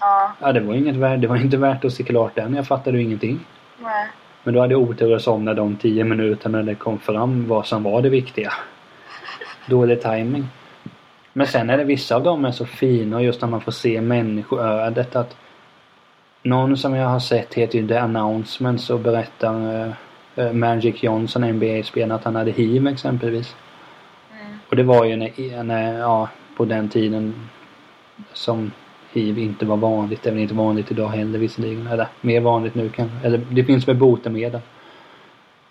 [0.00, 0.32] Ja.
[0.40, 1.20] Ja, det var inget värt.
[1.20, 2.54] Det var inte värt att se klart den.
[2.54, 3.40] Jag fattade ju ingenting.
[3.78, 4.08] Nej.
[4.42, 7.66] Men då hade jag otur att somna de 10 minuterna när det kom fram vad
[7.66, 8.52] som var det viktiga.
[9.66, 10.46] Dålig timing.
[11.32, 14.00] Men sen är det vissa av dem är så fina just när man får se
[14.00, 15.36] människoödet att
[16.44, 19.92] någon som jag har sett heter ju The Announcements och berättar eh,
[20.36, 23.56] eh, Magic Johnson, NBA-spelaren, att han hade hiv exempelvis.
[24.32, 24.58] Mm.
[24.68, 27.48] Och det var ju när, när, ja, på den tiden
[28.32, 28.72] som
[29.12, 30.22] hiv inte var vanligt.
[30.22, 31.86] Det är väl inte vanligt idag heller visserligen.
[31.86, 33.26] Eller mer vanligt nu kanske.
[33.26, 34.60] Eller det finns väl botemedel.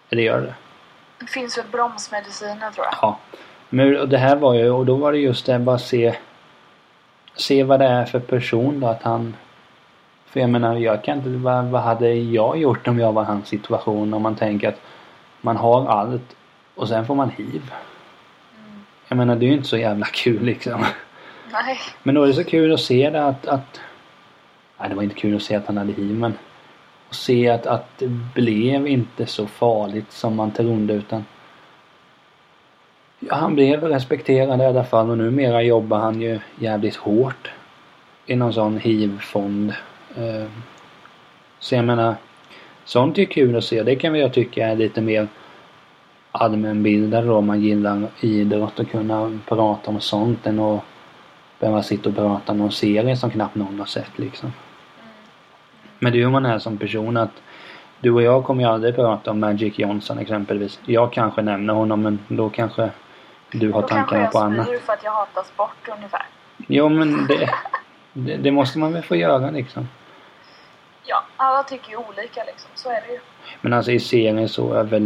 [0.09, 0.53] Eller gör det?
[1.19, 2.95] Det finns väl bromsmediciner tror jag.
[3.01, 3.19] Ja.
[3.69, 6.15] Men och det här var ju, och då var det just det bara se
[7.36, 9.36] Se vad det är för person då att han
[10.33, 13.25] För jag menar jag kan inte, vad, vad hade jag gjort om jag var i
[13.25, 14.81] hans situation om man tänker att
[15.41, 16.35] Man har allt
[16.75, 17.71] och sen får man hiv.
[18.57, 18.81] Mm.
[19.07, 20.85] Jag menar det är ju inte så jävla kul liksom.
[21.51, 21.77] Nej.
[22.03, 23.81] Men då är det så kul att se det att, att
[24.79, 26.33] Nej det var inte kul att se att han hade hiv men
[27.09, 31.25] Att se att, att det blev inte så farligt som man trodde utan
[33.19, 37.51] Ja, han blev respekterad i alla fall och numera jobbar han ju jävligt hårt
[38.25, 39.73] i någon sån hiv-fond.
[40.17, 40.47] Eh,
[41.60, 42.15] Så jag menar
[42.86, 43.84] Sånt är kul att se.
[43.84, 45.28] Det kan jag tycka är lite mer
[46.32, 50.84] allmänbildad då om man gillar idrott och kunna prata om sånt än att
[51.60, 54.54] behöva sitta och prata om någon serie som knappt någon har sett liksom.
[55.99, 57.41] Men det är hur man är som person att
[57.99, 60.80] du och jag kommer ju aldrig prata om Magic Johnson exempelvis.
[60.86, 62.89] Jag kanske nämner honom men då kanske
[63.52, 64.67] du har Då kanske tankarna jag på annat.
[64.67, 66.26] spyr för att jag hatar sport ungefär.
[66.67, 67.49] Jo men det,
[68.13, 69.88] det, det måste man väl få göra liksom.
[71.05, 72.69] Ja, alla tycker ju olika liksom.
[72.75, 73.19] Så är det ju.
[73.61, 75.01] Men alltså i serien så över,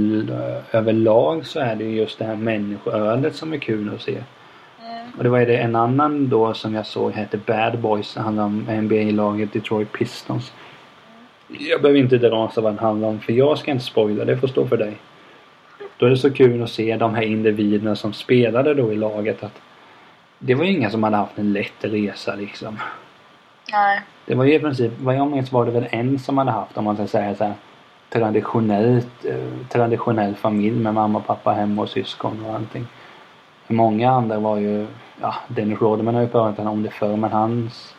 [0.72, 4.24] överlag så är det ju just det här människoödet som är kul att se.
[4.82, 5.12] Mm.
[5.18, 8.14] Och det var ju det en annan då som jag såg hette Bad Boys.
[8.14, 10.54] Det handlar om NBA-laget Detroit Pistons.
[11.48, 14.48] Jag behöver inte dra vad den handlar om för jag ska inte spoila, det får
[14.48, 14.98] stå för dig.
[15.98, 19.44] Då är det så kul att se de här individerna som spelade då i laget
[19.44, 19.62] att
[20.40, 22.80] det var ju inga som hade haft en lätt resa liksom.
[23.72, 24.02] Nej.
[24.28, 26.78] Det var ju i princip, vad jag minns var det väl en som hade haft
[26.78, 27.54] om man ska säga så här
[28.10, 32.88] traditionellt, eh, traditionell familj med mamma, pappa, hemma och syskon och allting.
[33.68, 34.88] Många andra var ju,
[35.22, 37.96] ja Dennis Rodman har ju pratat om det förr men hans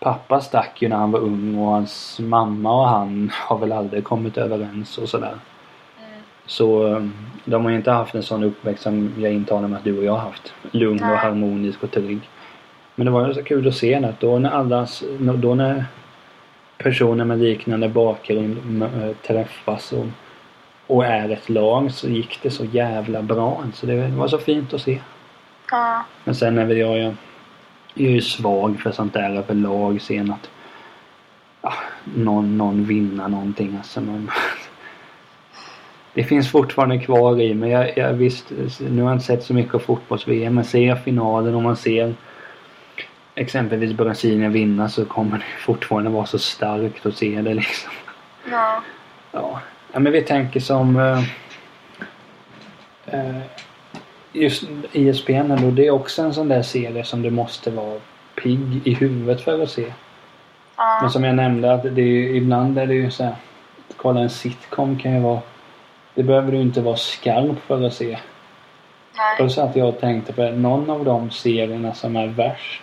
[0.00, 4.04] pappa stack ju när han var ung och hans mamma och han har väl aldrig
[4.04, 5.34] kommit överens och sådär.
[5.98, 6.20] Mm.
[6.46, 7.02] Så eh,
[7.44, 10.04] de har ju inte haft en sån uppväxt som jag intalar mig att du och
[10.04, 10.52] jag har haft.
[10.70, 12.20] Lugn och harmonisk och trygg.
[12.94, 14.14] Men det var ju så kul att se det.
[14.20, 14.86] Då när alla,
[15.18, 15.84] då när
[16.78, 20.06] personer med liknande bakgrund äh, träffas och,
[20.86, 23.64] och är ett lag så gick det så jävla bra.
[23.74, 25.00] Så det var så fint att se.
[25.70, 26.04] Ja.
[26.24, 27.14] Men sen är väl jag ju,
[27.94, 30.00] jag är ju svag för sånt där överlag.
[30.00, 30.50] Sen att
[31.62, 31.72] ja,
[32.04, 33.76] någon, någon vinna någonting.
[33.76, 34.30] Alltså, men,
[36.14, 37.70] det finns fortfarande kvar i mig.
[37.70, 40.54] Jag, jag visst, nu har jag inte sett så mycket av fotbolls-VM.
[40.54, 42.14] Men ser jag finalen och man ser
[43.34, 47.92] exempelvis Brasilien vinna så kommer det fortfarande vara så starkt att se det liksom.
[48.50, 48.82] Ja.
[49.32, 49.60] Ja,
[49.92, 51.18] ja men vi tänker som eh,
[53.06, 53.42] eh,
[54.32, 58.00] just ISBN då, det är också en sån där serie som du måste vara
[58.42, 59.92] pigg i huvudet för att se.
[60.76, 60.98] Ja.
[61.00, 63.34] Men som jag nämnde att det är, ibland är det ju så här,
[63.88, 65.40] att kolla en sitcom kan ju vara
[66.14, 68.18] det behöver du inte vara skarp för att se.
[69.16, 69.44] Nej.
[69.46, 72.82] Och så att jag tänkte på det, någon av de serierna som är värst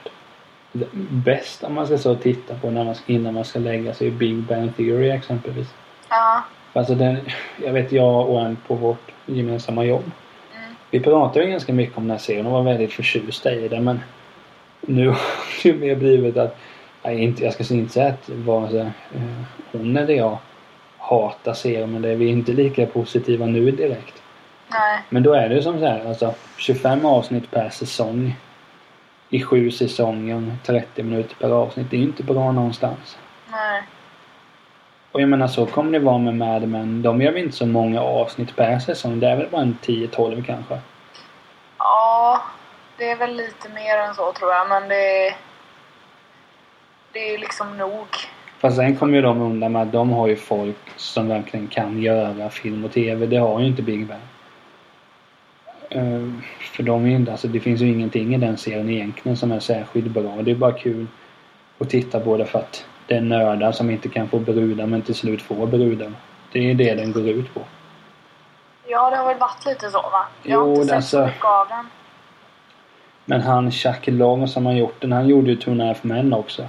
[1.09, 4.07] bäst om man ska så titta på när man, ska- innan man ska lägga sig
[4.07, 5.73] i Big Bang Theory exempelvis.
[6.09, 6.43] Ja.
[6.73, 7.17] Alltså den,
[7.65, 10.11] jag vet jag och en på vårt gemensamma jobb.
[10.55, 10.75] Mm.
[10.91, 13.83] Vi pratade ju ganska mycket om den här serien och var väldigt förtjusta i den
[13.83, 13.99] men
[14.81, 15.17] nu har
[15.63, 16.57] det ju mer blivit att
[17.03, 20.37] nej, inte, jag ska inte säga att vare sig eh, hon eller jag
[20.97, 24.21] hatar serien men det är vi inte lika positiva nu direkt.
[24.71, 24.99] Nej.
[25.09, 28.35] Men då är det ju som så här, alltså 25 avsnitt per säsong
[29.31, 31.89] i sju säsonger, 30 minuter per avsnitt.
[31.89, 33.17] Det är ju inte bra någonstans.
[33.51, 33.83] Nej.
[35.11, 37.01] Och jag menar så kommer det vara med Mad Men.
[37.01, 39.19] De gör väl inte så många avsnitt per säsong.
[39.19, 40.79] Det är väl bara en 10-12 kanske.
[41.77, 42.41] Ja.
[42.97, 45.35] Det är väl lite mer än så tror jag men det
[47.13, 48.07] det är liksom nog.
[48.59, 52.01] Fast sen kommer ju de undan med att de har ju folk som verkligen kan
[52.01, 53.25] göra film och TV.
[53.25, 54.21] Det har ju inte Big Bang.
[55.91, 59.37] Eh, för de är ju inte, alltså det finns ju ingenting i den serien egentligen
[59.37, 60.41] som är särskilt bra.
[60.41, 61.07] Det är bara kul
[61.79, 65.01] att titta på det för att det är nördar som inte kan få brudar men
[65.01, 66.11] till slut får brudar.
[66.51, 67.61] Det är det den går ut på.
[68.87, 70.27] Ja, det har väl varit lite så va?
[70.43, 71.85] Jag har Jo, inte sett alltså- så mycket av den.
[73.25, 76.67] Men han Chuck Long som har gjort den, han gjorde ju Two and Men också.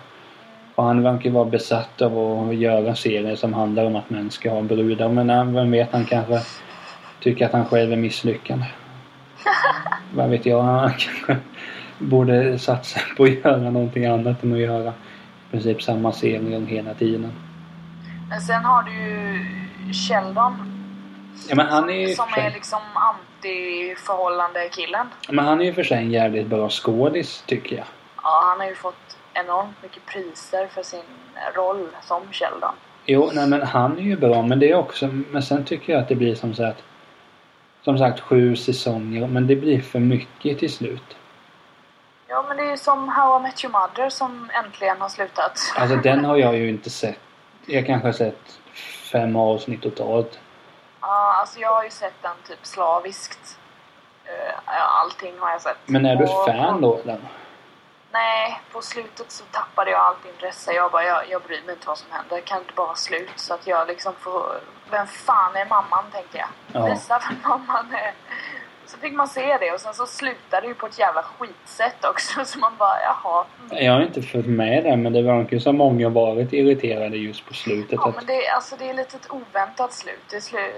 [0.75, 4.51] Och han verkar vara besatt av att göra serier som handlar om att män ska
[4.51, 5.09] ha brudar.
[5.09, 6.41] Men eh, vem vet, han kanske
[7.21, 8.65] tycker att han själv är misslyckad.
[10.15, 11.37] Vad vet jag, han kanske
[11.99, 16.95] borde satsa på att göra någonting annat än att göra i princip samma serier hela
[16.95, 17.33] tiden.
[18.29, 19.39] Men sen har du ju
[19.93, 20.69] Sheldon.
[21.49, 25.07] Ja, men han är ju som sig- är liksom anti-förhållande killen.
[25.29, 27.85] Men han är ju för sig en jävligt bra skådis tycker jag.
[28.23, 31.03] Ja, han har ju fått enormt mycket priser för sin
[31.57, 32.75] roll som Sheldon.
[33.07, 36.03] Jo, nej men han är ju bra men det är också, men sen tycker jag
[36.03, 36.83] att det blir som så att
[37.85, 41.17] som sagt sju säsonger men det blir för mycket till slut.
[42.27, 45.59] Ja, men det är ju som How I Met Your Mother som äntligen har slutat.
[45.77, 47.19] Alltså den har jag ju inte sett.
[47.67, 48.59] Jag kanske har sett
[49.13, 50.39] fem avsnitt totalt.
[51.01, 53.59] Ja, alltså jag har ju sett den typ slaviskt.
[54.25, 54.55] Eh,
[55.01, 55.77] allting har jag sett.
[55.87, 57.19] Men är du Och- fan då eller?
[58.13, 60.73] Nej, på slutet så tappade jag allt intresse.
[60.73, 62.41] Jag bara, jag, jag bryr mig inte vad som händer.
[62.41, 63.31] Kan det inte bara vara slut?
[63.37, 64.61] Så att jag liksom får...
[64.93, 66.49] Vem fan är mamman, tänkte jag.
[66.73, 66.87] Ja.
[66.87, 68.13] Visa vem mamman är.
[68.87, 72.05] Så fick man se det och sen så slutade det ju på ett jävla skitsätt
[72.05, 72.45] också.
[72.45, 73.45] Så man bara, jaha.
[73.71, 73.85] mm.
[73.85, 77.47] Jag har inte följt med det men det verkar ju som många varit irriterade just
[77.47, 77.93] på slutet.
[77.93, 80.25] Ja, att, men det, alltså, det är lite ett oväntat slut.
[80.31, 80.73] Det slu...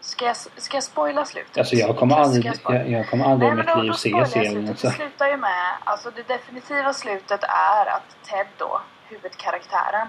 [0.00, 1.58] ska, jag, ska jag spoila slutet?
[1.58, 4.26] alltså jag kommer aldrig, jag jag, jag kommer aldrig i Nej, men mitt liv se
[4.32, 4.52] serien.
[4.52, 4.78] slutet.
[4.78, 4.86] Så.
[4.86, 10.08] Det slutar ju med, alltså det definitiva slutet är att Ted då, huvudkaraktären,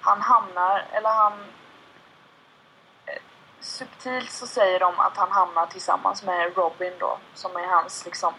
[0.00, 1.32] han hamnar, eller han...
[3.64, 8.34] Subtilt så säger de att han hamnar tillsammans med Robin då, som är hans liksom...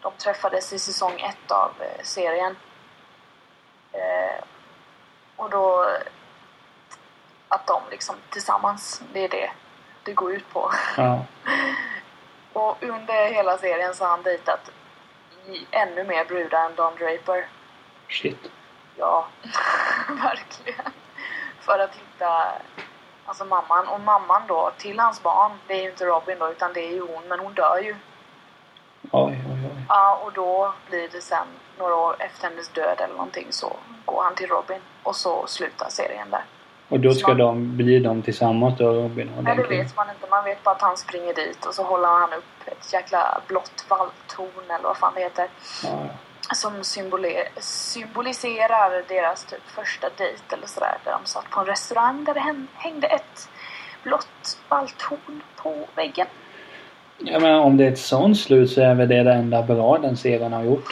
[0.00, 2.56] De träffades i säsong ett av eh, serien.
[3.92, 4.44] Eh,
[5.36, 5.88] och då...
[7.48, 9.50] Att de liksom tillsammans, det är det
[10.02, 10.72] det går ut på.
[10.96, 11.24] Ja.
[12.52, 14.70] Och under hela serien så har han dejtat
[15.70, 17.48] ännu mer brudar än Don Draper.
[18.08, 18.50] Shit.
[18.96, 19.28] Ja,
[20.08, 20.92] verkligen.
[21.60, 22.52] För att hitta
[23.26, 23.88] alltså mamman.
[23.88, 26.92] Och mamman då till hans barn, det är ju inte Robin då utan det är
[26.92, 27.22] ju hon.
[27.28, 27.96] Men hon dör ju.
[29.10, 29.84] Oj, oj, oj.
[29.88, 31.46] Ja, och då blir det sen
[31.78, 34.80] några år efter hennes död eller någonting så går han till Robin.
[35.02, 36.44] Och så slutar serien där.
[36.88, 40.26] Och då ska de, bli de tillsammans då Robin och Nej, det vet man inte.
[40.30, 43.84] Man vet bara att han springer dit och så håller han upp ett jäkla blått
[43.88, 45.48] valptorn eller vad fan det heter.
[45.84, 45.90] Ja.
[46.54, 46.84] Som
[47.60, 50.98] symboliserar deras typ första dejt eller sådär.
[51.04, 53.48] Där de satt på en restaurang där det hän- hängde ett
[54.02, 56.26] blått valthorn på väggen.
[57.18, 59.98] Ja men om det är ett sånt slut så är väl det det enda bra
[59.98, 60.84] den serien har gjort.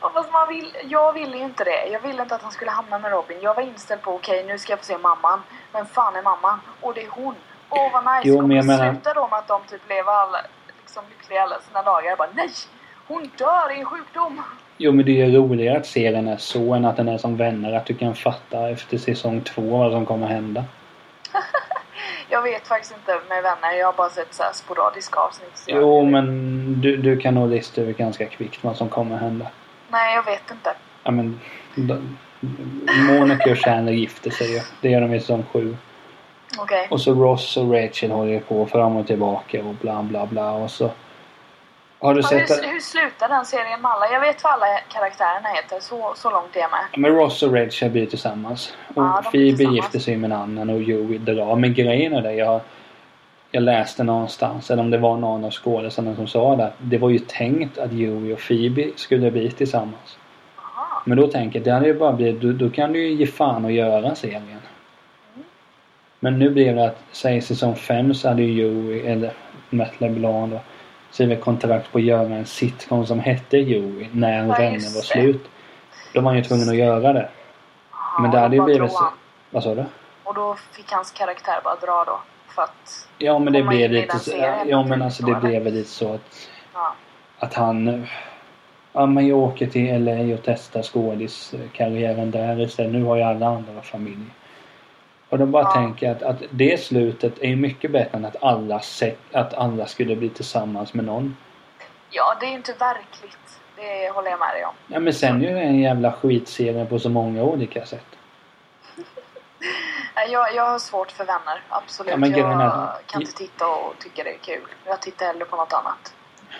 [0.32, 1.86] jag, vill, jag ville ju inte det.
[1.86, 3.38] Jag ville inte att han skulle hamna med Robin.
[3.40, 5.42] Jag var inställd på okej, nu ska jag få se mamman.
[5.72, 6.60] Men fan är mamman?
[6.80, 7.34] Och det är hon.
[7.70, 8.28] Åh vad nice.
[8.28, 10.38] Jo, men jag menar- sluta då med att de typ lever alla,
[10.80, 12.08] liksom lyckliga alla sina dagar?
[12.08, 12.50] Jag bara nej!
[13.06, 14.42] Hon dör i en sjukdom.
[14.78, 17.18] Jo men det är ju roligare att se den är så än att den är
[17.18, 17.72] som vänner.
[17.72, 20.64] Att du kan fatta efter säsong två vad som kommer hända.
[22.28, 23.72] Jag vet faktiskt inte med vänner.
[23.78, 25.64] Jag har bara sett så här sporadiska avsnitt.
[25.66, 29.46] Jo men du, du kan nog lista ut ganska kvickt vad som kommer hända.
[29.88, 30.74] Nej, jag vet inte.
[31.04, 31.40] Ja men...
[31.74, 32.18] de-
[33.08, 34.60] Monica och Chandler gifter sig ju.
[34.80, 35.76] Det gör de i säsong sju.
[36.58, 36.88] Okej.
[36.90, 40.70] Och så Ross och Rachel håller på fram och tillbaka och bla bla bla och
[40.70, 40.90] så...
[42.04, 44.06] Har du Ja, sett hur, hur slutar den serien med alla?
[44.12, 45.80] Jag vet vad alla karaktärerna heter.
[45.80, 46.84] Så, så långt är jag med.
[46.96, 48.74] Men Ross och Rachel blir tillsammans.
[48.94, 51.56] Och Ja, Phoebe gifter sig med en annan och Joey drar.
[51.56, 52.60] Men grejen är det, jag,
[53.50, 56.98] jag läste någonstans, eller om det var någon av skådespelarna som sa det, att det
[56.98, 60.18] var ju tänkt att Joey och Phoebe skulle bli tillsammans.
[60.58, 61.02] Aha.
[61.06, 63.26] Men då tänker jag, det hade ju bara blivit, då, då kan du ju ge
[63.26, 64.60] fan och göra serien.
[66.20, 69.32] Men nu blev det att, säg säsong 5 så hade ju Joey, eller
[69.70, 70.60] Matt LeBlanc då,
[71.14, 75.02] skrivit kontrakt på att göra en sitcom som hette Joey när Ja, Vänner just var
[75.02, 75.44] slut.
[76.14, 77.28] Då var han ju tvungen att göra det.
[77.90, 79.08] Aha, Men det hade ju blivit så...
[79.50, 79.84] Vad sa du?
[80.24, 82.20] Och då fick hans karaktär bara dra då.
[82.54, 83.08] För att...
[83.18, 84.30] Ja men det blev lite så,
[84.66, 86.94] Ja men naturligtvis alltså det blev lite så att, Ja.
[87.38, 88.06] att han...
[88.92, 92.92] Ja men jag åker till LA och testar skådiskarriären där istället.
[92.92, 94.26] Nu har ju alla andra familj.
[95.34, 95.72] Och då bara Ja.
[95.72, 100.16] tänker att, att det slutet är mycket bättre än att alla, se, att alla skulle
[100.16, 101.36] bli tillsammans med någon.
[102.10, 103.60] ja, det är ju inte verkligt.
[103.76, 104.74] Det håller jag med dig om.
[104.86, 108.06] Ja men sen är det en jävla skitserie på så många olika sätt.
[110.30, 111.62] Jag, jag har svårt för vänner.
[111.68, 112.14] Absolut.
[112.36, 114.66] Ja, jag kan inte titta och tycka det är kul.
[114.86, 116.14] Jag tittar hellre på något annat.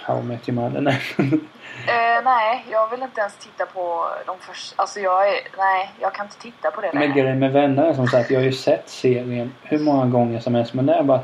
[0.04, 0.80] How I Met Your Mother.
[0.80, 1.00] Nej.
[1.86, 4.82] Eh, nej, jag vill inte ens titta på de första...
[4.82, 5.40] Alltså jag är...
[5.58, 8.40] Nej, jag kan inte titta på det Men grejen med vänner är som sagt, jag
[8.40, 10.74] har ju sett serien hur många gånger som helst.
[10.74, 11.20] Men det är bara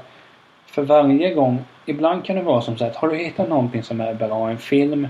[0.66, 1.64] för varje gång.
[1.86, 5.08] Ibland kan det vara som sagt, har du hittat någonting som är bra, en film,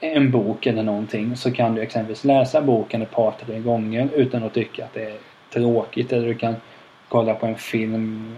[0.00, 1.36] en bok eller någonting.
[1.36, 5.04] Så kan du exempelvis läsa boken ett par, tre gånger utan att tycka att det
[5.04, 5.18] är
[5.52, 6.12] tråkigt.
[6.12, 6.54] Eller du kan
[7.08, 8.34] kolla på en film.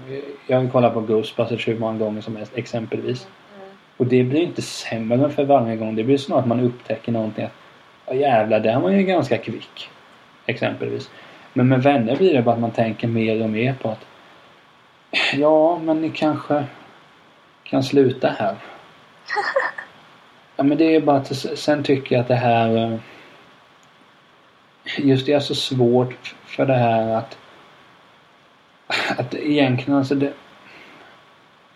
[0.46, 3.25] Jag har kollat på Ghostbusters hur många gånger som helst exempelvis.
[3.25, 3.39] Mm.
[4.01, 5.97] Och det blir inte sämre för varje gång.
[5.97, 7.45] Det blir snart att man upptäcker någonting.
[7.45, 7.53] att
[8.07, 9.91] "Ja, jävlar, där var ju ganska kvick.
[10.47, 11.11] Exempelvis.
[11.53, 14.07] Men med vänner blir det bara att man tänker mer och mer på att
[15.35, 16.65] Ja, men ni kanske
[17.65, 18.55] kan sluta här.
[20.57, 22.99] Ja, men det är bara att sen tycker jag att det här eh,
[24.99, 27.39] Just det är så svårt för det här att
[29.19, 30.33] att egentligen alltså det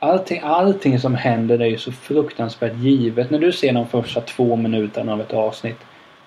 [0.04, 3.30] Allting, allting som händer är ju så fruktansvärt givet.
[3.30, 5.78] När du ser de första två minuterna av ett avsnitt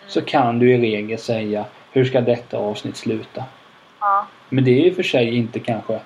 [0.08, 3.44] så kan du i regel säga hur ska detta avsnitt sluta?
[4.00, 4.28] Ja.
[4.50, 6.00] Men det är ju för sig inte kanske...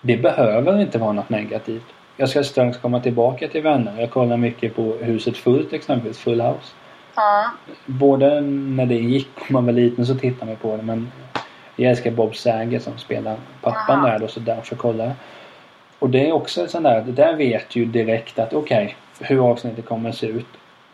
[0.00, 1.84] Det behöver inte vara något negativt.
[2.16, 4.00] Jag ska strax komma tillbaka till vänner.
[4.00, 6.74] Jag kollar mycket på Huset Fullt exempelvis, Full House.
[7.16, 7.50] Ja.
[7.86, 11.12] Både när det gick och man var liten så tittade man på det men
[11.76, 14.08] jag älskar Bob Saget som spelar pappan Aha.
[14.08, 15.14] där då så därför kollar jag.
[15.98, 19.50] Och det är också en sån där, det där vet ju direkt att okej, hur
[19.50, 20.46] avsnittet kommer att se ut.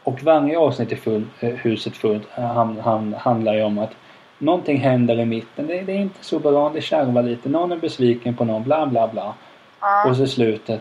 [0.03, 3.92] Och varje avsnitt i full, eh, Huset Fullt eh, ham, ham, handlar ju om att
[4.38, 5.67] någonting händer i mitten.
[5.67, 7.48] Det, det är inte så bra, det kärvar lite.
[7.48, 9.35] Någon är besviken på någon, bla bla bla.
[9.81, 10.09] Ja.
[10.09, 10.81] Och så slutet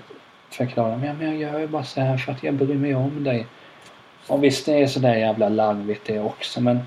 [0.49, 2.95] förklarar de, ja men jag gör ju bara så här för att jag bryr mig
[2.95, 3.45] om dig.
[4.27, 6.79] Och visst det är sådär jävla larvigt det också men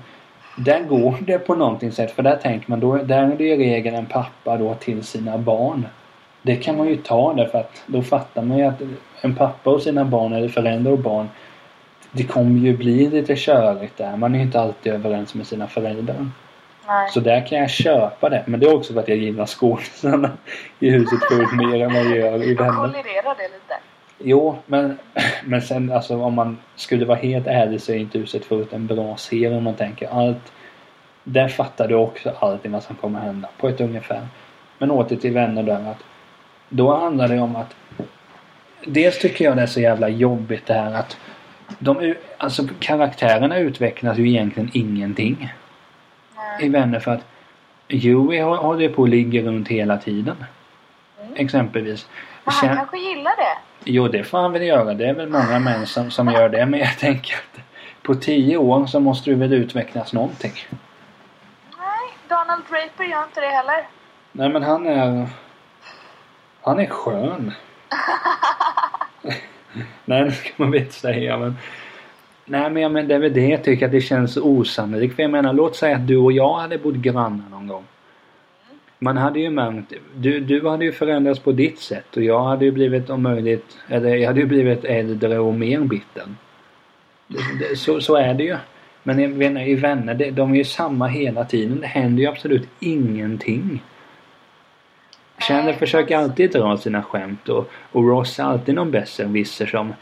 [0.57, 3.57] där går det på någonting sätt för där tänker man då, där är det i
[3.57, 5.87] regel en pappa då till sina barn.
[6.45, 8.81] Det kan man ju ta det för att då fattar man ju att
[9.21, 11.29] en pappa och sina barn eller föräldrar och barn
[12.11, 14.17] det kommer ju bli lite körigt där.
[14.17, 16.29] Man är ju inte alltid överens med sina föräldrar.
[16.87, 17.09] Nej.
[17.09, 18.43] Så där kan jag köpa det.
[18.47, 20.31] Men det är också för att jag gillar skådisarna
[20.79, 22.73] i Huset Fullt mer än vad jag gör i Vänner.
[22.73, 23.79] Kolliderar det lite?
[24.17, 24.97] Jo, men,
[25.45, 28.87] men sen alltså om man skulle vara helt ärlig så är inte Huset Fullt en
[28.87, 30.51] bra serie om man tänker allt.
[31.23, 34.27] Där fattar du också allting vad som kommer hända på ett ungefär.
[34.77, 36.03] Men åter till Vänner där att
[36.75, 37.75] då handlar det om att
[38.87, 41.17] Dels tycker jag det är så jävla jobbigt det här att
[41.79, 45.53] de, alltså karaktärerna utvecklas ju egentligen ingenting
[46.35, 46.65] Nej.
[46.65, 47.25] i Vänner för att
[47.87, 50.35] Joey hå- håller på och ligger runt hela tiden.
[51.21, 51.33] Mm.
[51.35, 52.07] Exempelvis.
[52.43, 53.57] Men han Kän- kanske gillar det?
[53.91, 54.93] Jo, det får han väl göra.
[54.93, 56.65] Det är väl många män som, som gör det.
[56.65, 57.59] Men jag tänker att
[58.01, 60.53] på tio år så måste du väl utvecklas någonting.
[61.77, 63.87] Nej, Donald Draper gör inte det heller.
[64.31, 65.27] Nej, men han är...
[66.65, 67.51] Han är skön.
[70.05, 71.55] Nej, det ska man väl inte säga, men...
[72.45, 75.15] Nej men, men det är väl det jag tycker att det känns osannolikt.
[75.15, 77.83] För jag menar låt säga att du och jag hade bott grannar någon gång.
[78.99, 82.65] Man hade ju märkt, du, du hade ju förändrats på ditt sätt och jag hade
[82.65, 85.79] ju blivit om möjligt, eller jag hade ju blivit äldre och mer
[87.27, 88.57] det- Så, så är det ju.
[89.03, 91.81] Men jag menar, i vänner, de är ju samma hela tiden.
[91.81, 93.83] Det händer ju absolut ingenting.
[95.37, 99.93] Chandler försöker alltid dra sina skämt och, och Ross är alltid någon besserwisser som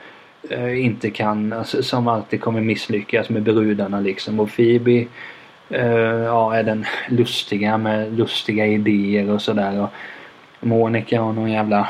[0.49, 4.39] eh, inte kan, alltså, som alltid kommer misslyckas med brudarna liksom.
[4.39, 5.05] Och Phoebe
[5.69, 5.85] eh,
[6.23, 9.81] ja, är den lustiga med lustiga idéer och sådär.
[9.81, 9.89] Och
[10.67, 11.89] Monica har någon jävla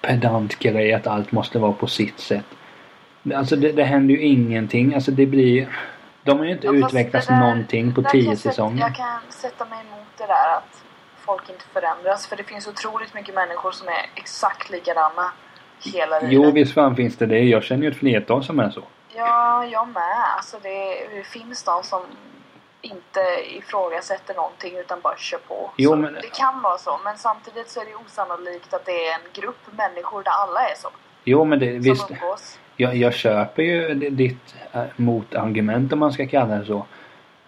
[0.00, 2.44] pedantgrej att allt måste vara på sitt sätt.
[3.34, 4.94] Alltså det, det händer ju ingenting.
[4.94, 5.68] Alltså det blir...
[6.22, 8.80] De har ju inte Ja, utvecklats där- någonting på tio säsonger.
[8.80, 10.82] Jag kan sätta mig emot det där att
[11.26, 12.26] folk inte förändras.
[12.26, 15.32] För det finns otroligt mycket människor som är exakt likadana
[15.94, 16.32] hela livet.
[16.34, 17.38] Jo visst fan finns det det.
[17.38, 18.82] Jag känner ju ett flertal som är så.
[19.16, 20.24] Ja, jag med.
[20.36, 22.02] Alltså det, det finns de som
[22.80, 23.20] inte
[23.58, 25.70] ifrågasätter någonting utan bara kör på.
[25.76, 29.14] Jo, men- Det kan vara så, men samtidigt så är det osannolikt att det är
[29.14, 30.88] en grupp människor där alla är så.
[31.24, 32.06] Jo men det, visst.
[32.06, 32.58] Som umgås.
[32.76, 36.86] Jag, jag köper ju ditt äh, motargument om man ska kalla det så.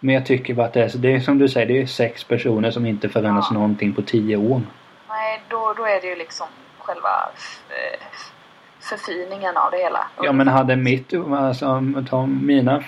[0.01, 2.25] Men jag tycker bara att det är, det är som du säger, det är sex
[2.25, 3.55] personer som inte förändras Ja.
[3.55, 4.63] någonting på tio år.
[5.09, 6.47] Nej, då, då är det ju liksom
[6.79, 7.09] själva
[8.81, 10.07] förfiningen av det hela.
[10.23, 12.85] Ja men hade mitt, alltså ta mina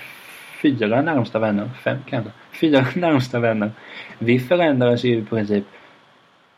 [0.63, 3.71] fyra närmsta vänner, fem kanske, fyra närmsta vänner.
[4.19, 5.65] Vi förändrades ju i princip,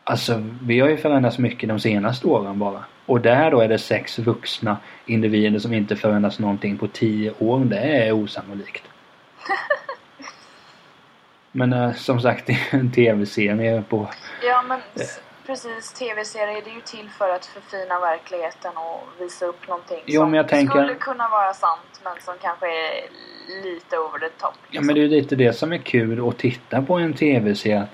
[0.03, 2.83] alltså vi har ju förändrats mycket de senaste åren bara.
[3.05, 7.59] Och där då är det sex vuxna individer som inte förändras någonting på tio år.
[7.59, 8.83] Det är osannolikt.
[11.55, 14.07] Men eh, som sagt, det är en tv-serie på...
[14.43, 15.93] Ja, men s- precis.
[15.93, 20.45] Tv-serier det är ju till för att förfina verkligheten och visa upp någonting Jo, som
[20.49, 22.91] tänker- skulle kunna vara sant men som kanske är
[23.63, 24.53] lite over the top.
[24.69, 27.81] Ja men det är ju lite det som är kul att titta på en tv-serie.
[27.81, 27.89] att-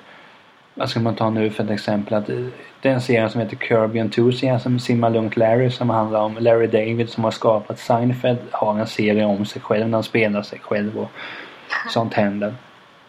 [0.73, 2.13] Vad ska man ta nu för ett exempel?
[2.13, 2.35] Att eh,
[2.81, 6.37] det är en serie som heter Curb Your Enthusiasm, Simma Lugnt Larry som handlar om
[6.39, 10.41] Larry David som har skapat Seinfeld har en serie om sig själv när han spelar
[10.41, 11.09] sig själv och
[11.89, 12.55] sånt händer.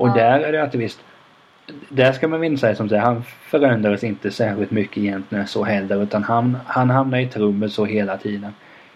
[0.01, 0.15] Och Ja.
[0.15, 1.01] där är det att visst
[1.89, 6.03] där ska man väl säga som säger, han förändrades inte särskilt mycket egentligen så heller
[6.03, 8.55] utan han, han hamnar i trubbel så hela tiden.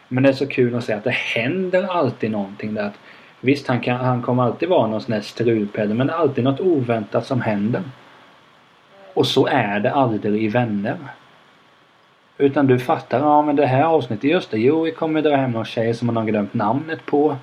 [0.09, 2.85] Men det är så kul att se att det händer alltid någonting där.
[2.87, 2.99] Att,
[3.41, 6.45] visst, han, kan, han kommer alltid vara någon sån här strulpelle men det är alltid
[6.45, 7.83] något oväntat som händer.
[9.15, 10.97] Och så är det aldrig i Vänner.
[12.39, 15.51] Utan du fattar, ja men det här avsnittet, just det, jo vi kommer dra hem
[15.51, 17.37] någon tjej som man har glömt namnet på.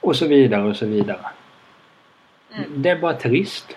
[0.00, 1.20] Och så vidare och så vidare.
[2.56, 2.82] Mm.
[2.82, 3.76] Det är bara trist.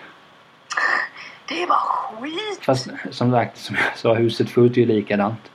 [1.48, 1.76] Det var
[2.22, 2.58] skit!
[2.60, 5.50] Fast som sagt, som jag sa, huset fullt är ju likadant.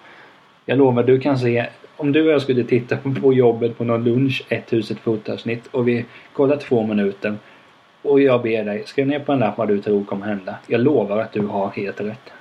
[0.66, 1.68] Jag lovar, du kan se
[1.98, 5.68] om du och jag skulle titta på jobbet på någon lunch, ett huset fullt avsnitt
[5.72, 7.38] och vi kollar två minuter
[8.02, 10.56] och jag ber dig, skriv ner på en lapp vad du tror kommer hända.
[10.68, 12.32] Jag lovar att du har helt rätt.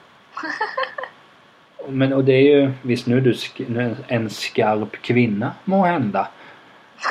[1.88, 5.84] Men och det är ju, visst nu är du sk- är en skarp kvinna må
[5.84, 6.28] hända.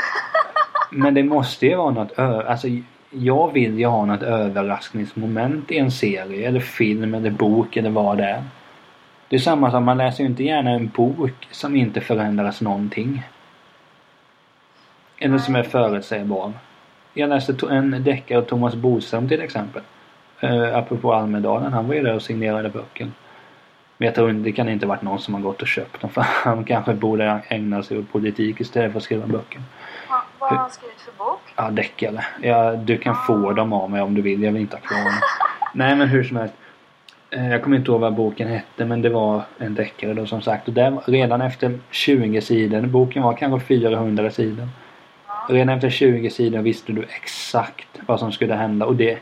[0.91, 2.67] Men det måste ju vara något ö- alltså
[3.09, 8.17] jag vill ju ha något överraskningsmoment i en serie eller film eller bok eller vad
[8.17, 8.43] det är.
[9.29, 13.23] Det är samma som man läser ju inte gärna en bok som inte förändras någonting.
[15.17, 16.53] Eller som är förutsägbar.
[17.13, 19.81] Jag läste en deckare av Thomas Bodström till exempel.
[20.43, 21.73] Uh, apropå Almedalen.
[21.73, 23.11] Han var ju där och signerade böcker.
[23.97, 26.09] Men jag tror inte, det kan inte varit någon som har gått och köpt dem.
[26.09, 29.61] För han kanske borde ägna sig åt politik istället för att skriva böcker.
[30.39, 31.39] Va, vad har han skrivit för bok?
[31.55, 32.25] Ja, deckare.
[32.41, 34.43] Ja, du kan få dem av mig om du vill.
[34.43, 35.13] Jag vill inte ha kvar dem.
[35.73, 36.53] Nej, men hur som helst.
[37.29, 40.41] Eh, Jag kommer inte ihåg vad boken hette men det var en deckare då som
[40.41, 40.67] sagt.
[40.67, 44.67] Och där, redan efter 20 sidor, boken var kanske 400 sidor.
[45.49, 48.85] Redan efter 20 sidor visste du exakt vad som skulle hända.
[48.85, 49.19] Och det,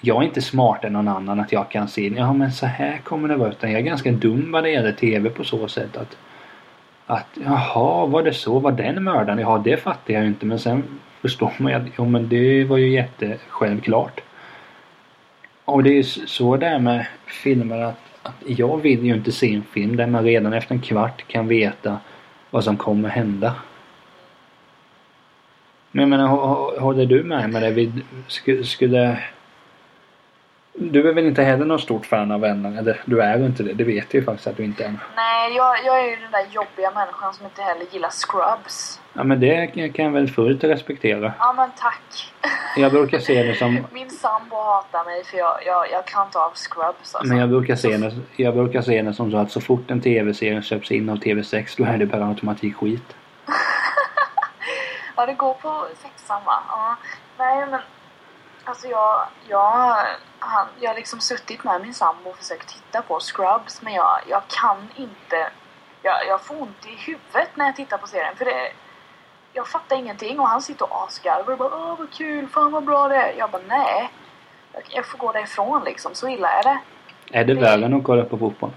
[0.00, 2.98] jag är inte smartare än någon annan att jag kan se ja men så här
[3.04, 3.48] kommer det vara.
[3.50, 6.16] Utan jag är ganska dum vad det gäller TV på så sätt att
[7.06, 8.58] att jaha, var det så?
[8.58, 9.38] Var den mördaren?
[9.38, 10.46] Ja, det fattar jag ju inte.
[10.46, 10.82] Men sen
[11.20, 14.20] förstår man ju att ja, men det var ju jättesjälvklart.
[15.64, 19.32] Och det är ju så det är med filmer att, att jag vill ju inte
[19.32, 21.98] se en film där man redan efter en kvart kan veta
[22.50, 23.54] vad som kommer hända.
[25.90, 26.28] Men jag menar,
[26.80, 27.60] håller du med mig?
[27.70, 28.64] där?
[28.64, 29.18] Skulle...
[30.76, 32.78] Du är väl inte heller någon stort fan av vänner?
[32.78, 33.72] Eller du är ju inte det.
[33.72, 34.94] Det vet jag ju faktiskt att du inte är.
[35.16, 39.00] Nej, jag, jag är ju den där jobbiga människan som inte heller gillar scrubs.
[39.12, 41.32] Ja men det kan jag väl fullt respektera.
[41.38, 42.32] Ja men tack.
[42.76, 46.38] Jag brukar se det som Min sambo hatar mig för jag, jag, jag kan inte
[46.38, 47.28] av scrubs alltså.
[47.28, 50.00] Men jag brukar se det, jag brukar se det som så att så fort en
[50.00, 53.16] tv-serie köps in av TV6 då är det per automatik skit.
[55.16, 56.62] Ja, det går på sexan va?
[56.68, 56.96] Ja.
[57.38, 57.80] Nej men
[58.64, 59.96] Alltså jag, jag,
[60.38, 64.20] han, jag har liksom suttit med min sambo och försökt titta på Scrubs men jag,
[64.28, 65.50] jag kan inte
[66.02, 68.72] jag, jag får ont i huvudet när jag tittar på serien för det
[69.52, 72.84] jag fattar ingenting och han sitter och asgarvar och bara åh vad kul, fan vad
[72.84, 73.34] bra det är.
[73.38, 74.10] Jag bara nej.
[74.72, 76.78] Jag, jag får gå därifrån liksom, så illa är det.
[77.38, 78.70] Är det värre än att kolla på fotboll?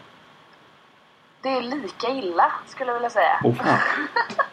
[1.42, 3.40] Det är lika illa skulle jag vilja säga.
[3.42, 3.80] Fan.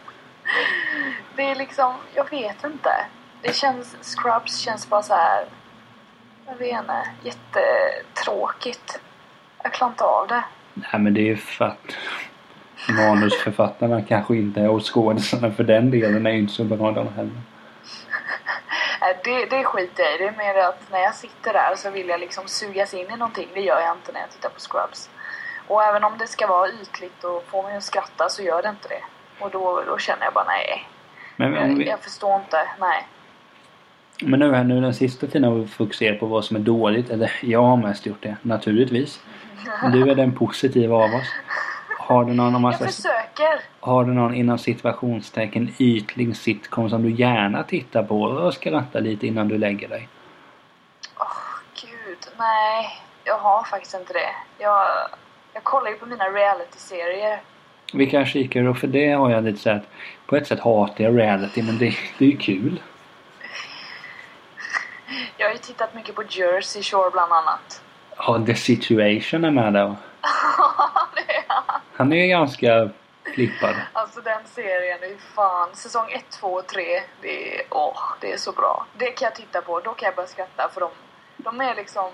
[1.37, 3.07] Det är liksom, jag vet inte.
[3.45, 5.45] Det känns, Scrubs känns bara så här.
[6.47, 9.01] Jag vet inte, jättetråkigt.
[9.63, 10.45] Jag klarar inte av det.
[10.75, 11.97] Nej men det är ju för att
[12.89, 17.09] manusförfattarna kanske inte är och skådisarna för den delen är ju inte så bra de
[17.15, 17.33] heller.
[19.01, 20.19] Nej, Det, det skiter jag i.
[20.19, 23.17] Det är mer att när jag sitter där så vill jag liksom sugas in i
[23.17, 23.49] någonting.
[23.55, 25.11] Det gör jag inte när jag tittar på Scrubs.
[25.69, 28.69] Och även om det ska vara ytligt och få mig att skratta så gör det
[28.69, 29.03] inte det.
[29.45, 30.89] Och då, då känner jag bara nej.
[31.37, 32.69] Men Jag, vi, jag förstår inte.
[32.81, 33.07] Nej.
[34.23, 37.11] Men nu här nu den sista tiden har vi fokuserat på vad som är dåligt.
[37.11, 39.21] Eller jag har mest gjort det, naturligtvis.
[39.93, 41.29] Du är den positiva av oss.
[41.99, 43.61] Har du någon, om man Jag försöker.
[43.81, 49.27] har du någon inom situationstecken ytlig sitcom som du gärna tittar på och skrattar lite
[49.27, 50.09] innan du lägger dig?
[51.19, 51.27] Åh,
[51.83, 52.19] gud.
[52.39, 52.87] Nej,
[53.25, 54.31] jag har faktiskt inte det.
[54.59, 54.87] Jag,
[55.53, 57.41] jag kollar ju på mina reality-serier.
[57.93, 59.89] Vi kan kika då, för det har jag lite så att
[60.27, 62.81] på ett sätt hatar jag reality men det, det är ju kul.
[65.37, 67.83] Jag har ju tittat mycket på Jersey Shore bland annat.
[68.17, 69.87] Ja, The Situation är med där.
[71.15, 71.81] det är han.
[71.97, 72.91] Han är ju ganska
[73.35, 73.75] flippad.
[73.93, 75.69] Alltså den serien är ju fan.
[75.75, 77.03] Säsong 1, 2 och 3.
[77.21, 78.87] Det är, åh, det är så bra.
[78.97, 79.81] Det kan jag titta på.
[79.81, 80.91] Då kan jag börja skratta för de,
[81.37, 82.11] de är liksom...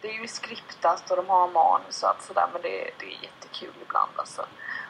[0.00, 3.18] Det är ju skriptat och de har manus och allt sådär men det, det är
[3.22, 4.46] jättekul ibland alltså.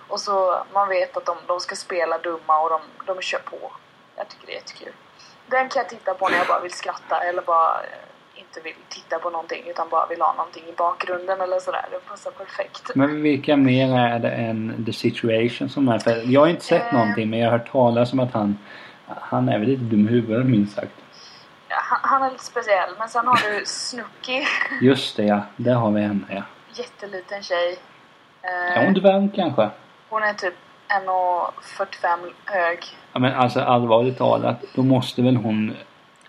[0.08, 3.72] Och så man vet att de, de ska spela dumma och de, de kör på.
[4.16, 4.92] Jag tycker det är jättekul.
[5.52, 8.74] Den kan jag titta på när jag bara vill skratta eller bara eh, inte vill
[8.88, 11.84] titta på någonting utan bara vill ha någonting i bakgrunden eller sådär.
[11.90, 12.90] Det passar perfekt.
[12.94, 15.98] Men vilka mer är det än The Situation som är?
[15.98, 16.98] För jag har inte sett Eh.
[16.98, 18.58] någonting men jag har hört talas om att han
[19.20, 20.92] han är väl lite dum i huvudet minst sagt.
[21.68, 22.90] Ja, han, han är lite speciell.
[22.98, 24.46] Men sen har du Snooki.
[24.82, 26.42] Just det ja, där har vi henne ja.
[26.74, 27.78] Jätteliten tjej.
[28.42, 29.70] Eh, Är hon dvärg kanske?
[30.08, 30.54] hon är typ
[31.00, 32.84] 1,45 hög.
[33.12, 35.76] Ja men alltså allvarligt talat, då måste väl hon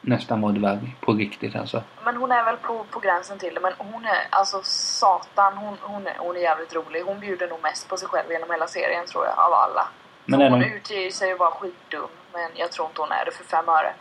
[0.02, 1.84] nästan vara dvärg på riktigt alltså.
[2.06, 3.60] Men hon är väl på, på gränsen till det.
[3.60, 5.58] Men hon är alltså satan.
[5.58, 7.02] Hon, hon, är, hon är jävligt rolig.
[7.04, 9.40] Hon bjuder nog mest på sig själv genom hela serien tror jag.
[9.40, 9.88] Av alla.
[10.26, 12.08] Men hon de- utger sig ju vara skitdum.
[12.34, 13.94] Men jag tror inte hon är det för fem öre.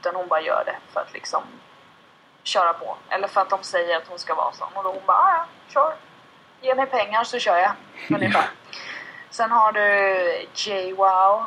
[0.00, 1.42] Utan hon bara gör det för att liksom
[2.42, 2.96] köra på.
[3.08, 4.68] Eller för att de säger att hon ska vara sån.
[4.74, 5.94] Och då hon bara, "Ah, ja, kör.
[6.60, 7.72] Ge mig pengar så kör jag.
[8.16, 8.44] Ungefär.
[9.30, 9.88] Sen har du
[10.54, 11.42] J-Wow.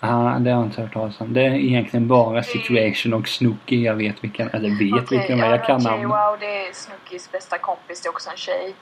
[0.00, 1.32] Ja, det har jag inte hört talas om.
[1.34, 5.50] Det är egentligen bara Situation och Snooki jag vet vilken, eller vet Okej, vilken, men
[5.50, 6.00] jag kan namnet.
[6.00, 8.00] J-Wow det är Snookys bästa kompis.
[8.02, 8.74] Det är också en tjej.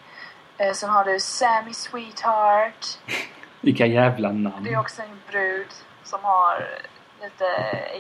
[0.59, 2.87] Eh, sen har du Sammy Sweetheart.
[3.61, 4.67] Vilka jävla Det namn.
[4.67, 5.67] är också en brud
[6.05, 6.69] som har
[7.23, 7.45] lite...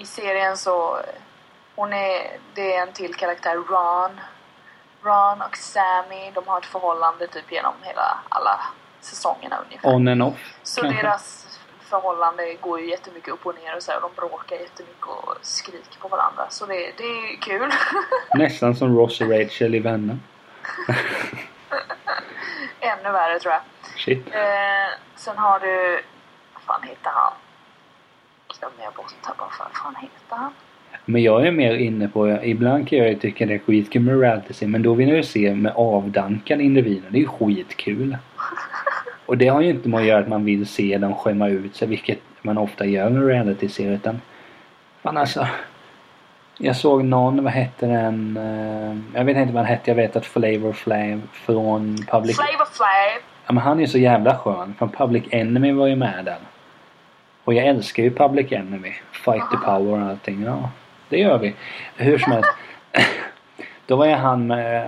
[0.00, 0.98] I serien så...
[1.74, 2.38] Hon är...
[2.54, 4.20] Det är en till karaktär, Ron.
[5.02, 8.60] Ron och Sammy, de har ett förhållande typ genom hela alla
[9.06, 9.94] säsongerna ungefär.
[9.94, 10.54] On and off.
[10.62, 11.02] så kanske.
[11.02, 11.46] deras
[11.80, 15.34] förhållande går ju jättemycket upp och ner och så här, och de bråkar jättemycket och
[15.42, 16.46] skriker på varandra.
[16.50, 17.70] Så det, det är kul.
[18.34, 20.18] Nästan som Ross och Rachel i Vänner.
[22.80, 23.62] Ännu värre tror jag.
[23.96, 24.26] Shit.
[24.34, 26.02] Eh, sen har du...
[26.54, 27.32] Vad fan heter han?
[28.58, 29.64] Glömmer jag bort här bara för.
[29.64, 30.52] Vad fan heter han?
[31.04, 34.20] Men jag är mer inne på, ibland kan jag ju tycka det är skitkul med
[34.20, 37.10] reality men då vill jag ju se med avdankade individer.
[37.10, 38.16] Det är ju skitkul.
[39.26, 41.76] Och det har ju inte med att göra att man vill se dem skämma ut
[41.76, 43.92] sig, vilket man ofta gör med reality-serier.
[43.92, 44.20] Utan,
[45.02, 45.46] fan alltså.
[46.58, 48.36] Jag såg någon, vad hette den?
[48.36, 49.90] eh, Jag vet inte vad den hette.
[49.90, 52.36] Jag vet att Flavor Flav från Public...
[52.36, 53.22] Flavor Flav!
[53.46, 54.74] Ja, men han är ju så jävla skön.
[54.78, 56.36] Från Public Enemy var ju med där.
[57.44, 58.92] Och jag älskar ju Public Enemy.
[59.12, 60.42] Fight the power och allting.
[60.42, 60.70] Ja,
[61.08, 61.54] det gör vi.
[61.96, 62.50] Hur som helst.
[63.86, 64.86] Då var ju han med...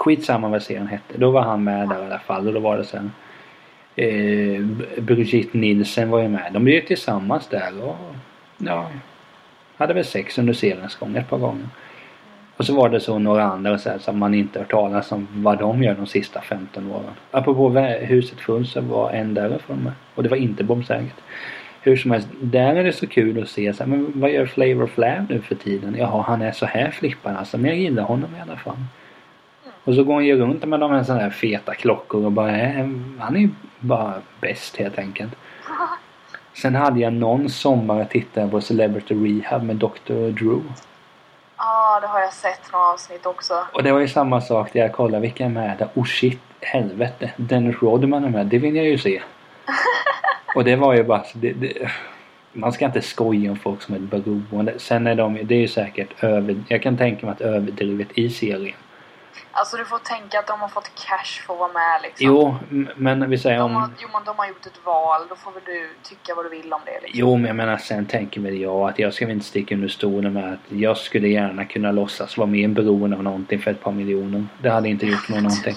[0.00, 1.18] Skitsamma vad serien hette.
[1.18, 2.46] Då var han med där i alla fall.
[2.46, 3.12] Och då var det sen...
[3.96, 4.60] Eh,
[5.02, 6.50] Brigitte Nielsen var ju med.
[6.52, 7.96] De blev ju tillsammans där och...
[8.58, 8.90] Ja.
[9.76, 11.68] Hade väl sex under seriens gång ett par gånger.
[12.56, 15.28] Och så var det så några andra så här, som man inte hört talas om
[15.32, 17.14] vad de gör de sista 15 åren.
[17.30, 17.70] Apropå
[18.00, 19.92] huset fullt så var en därifrån med.
[20.14, 21.20] Och det var inte bombsäkert.
[21.82, 24.46] Hur som helst, där är det så kul att se så här, men vad gör
[24.46, 25.96] Flavor Flav nu för tiden?
[25.98, 27.58] Jaha, han är så här flippad alltså.
[27.58, 28.76] Men jag gillar honom i alla fall.
[29.84, 32.50] Och så går han ju runt med de här sådana här feta klockor och bara
[32.50, 32.74] är,
[33.18, 35.32] han är ju bara bäst helt enkelt.
[36.54, 40.30] Sen hade jag någon sommar tittade på Celebrity Rehab med Dr.
[40.30, 40.62] Drew.
[41.56, 43.54] Ja, det har jag sett några avsnitt också.
[43.72, 45.88] Och det var ju samma sak där jag kollade vilka är med där.
[45.94, 47.30] Oh shit, helvete.
[47.36, 48.46] Dennis Rodman är med.
[48.46, 49.22] Det vill jag ju se.
[50.54, 51.90] och det var ju bara det, det,
[52.52, 54.74] Man ska inte skoja om folk som är beroende.
[54.78, 56.62] Sen är de det är ju säkert över...
[56.68, 58.76] Jag kan tänka mig att överdrivet i serien.
[59.52, 62.26] Alltså du får tänka att de har fått cash för att vara med liksom.
[62.26, 62.56] Jo,
[62.96, 63.92] men vi säger De har, om...
[63.98, 66.72] jo men de har gjort ett val, då får väl du tycka vad du vill
[66.72, 67.20] om det liksom.
[67.20, 69.88] Jo, men jag menar sen tänker väl jag att jag ska väl inte sticka under
[69.88, 73.82] stolen med att jag skulle gärna kunna låtsas vara mer beroende av någonting för ett
[73.82, 74.46] par miljoner.
[74.62, 75.74] Det hade inte gjort mig någonting.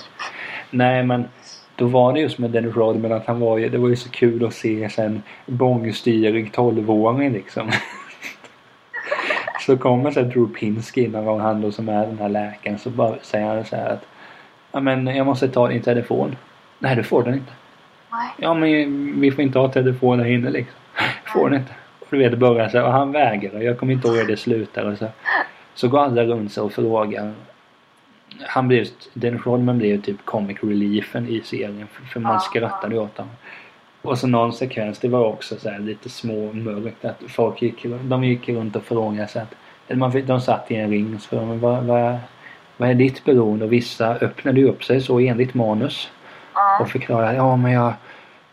[0.70, 1.30] Nej, men
[1.76, 4.10] då var det just med Dennis Rodman att han var ju, det var ju så
[4.10, 7.72] kul att se sen bångstyrig 12-åring liksom.
[9.66, 12.80] så kommer så här Drew Pinsky någon gång, han då som är den här läkaren,
[12.80, 14.06] så bara säger han så här att
[14.72, 16.36] Ja men jag måste ta din telefon.
[16.80, 17.52] Nej du får den inte.
[18.12, 18.30] Nej.
[18.38, 20.76] Ja men vi får inte ha telefon här inne liksom.
[21.26, 21.74] Får den inte.
[22.00, 23.62] Och du vet börjar så här, och han vägrar.
[23.62, 25.08] Jag kommer inte ihåg hur det slutar och så.
[25.74, 27.34] Så går alla runt sig och frågar.
[28.42, 31.88] Han blev, Dennis Rodman blev typ comic reliefen i serien.
[31.92, 33.34] För, för man Ja, skrattade åt honom.
[34.04, 37.86] Och så någon sekvens, det var också så här lite små mörkt att folk gick,
[38.02, 41.22] de gick runt och frågade sig att man, fick- de satt i en ring och
[41.22, 42.18] så frågade vad, vad,
[42.78, 43.66] vad är ditt beroende?
[43.66, 46.10] Och vissa öppnade upp sig så enligt manus
[46.82, 47.94] och förklarade ja men jag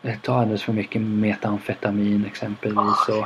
[0.01, 3.25] jag tar alldeles för mycket metamfetamin exempelvis och,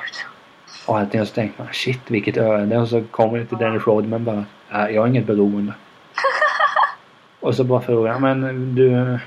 [0.87, 1.21] och allting.
[1.21, 4.45] Och så tänkte man shit vilket öde och så kommer det till Dennis Rodman bara
[4.71, 5.73] "Ja, jag har inget beroende.
[7.39, 9.19] och så bara frågar jag men du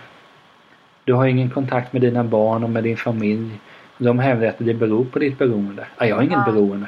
[1.09, 3.51] du har ingen kontakt med dina barn och med din familj.
[3.99, 5.87] De hävdar att det beror på ditt beroende.
[5.99, 6.53] Ja, jag har ingen Ja.
[6.53, 6.87] beroende.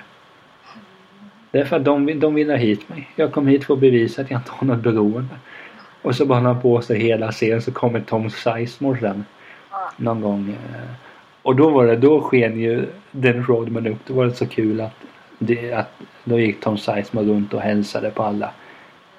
[1.51, 3.09] Det är för att de, de vill ha hit mig.
[3.17, 5.35] Jag kom hit för att bevisa att jag inte har något beroende.
[6.03, 9.25] Och så bara han på sig hela scenen så kommer Tom Sizemore sen.
[9.71, 9.91] Ja.
[9.97, 10.49] Någon gång.
[10.51, 10.91] eh,
[11.43, 13.99] Och då var det, då sken ju Dennis Rodman upp.
[14.07, 14.97] Då var det så kul att,
[15.39, 15.93] det, att
[16.25, 18.51] då gick Tom Sizemore runt och hälsade på alla.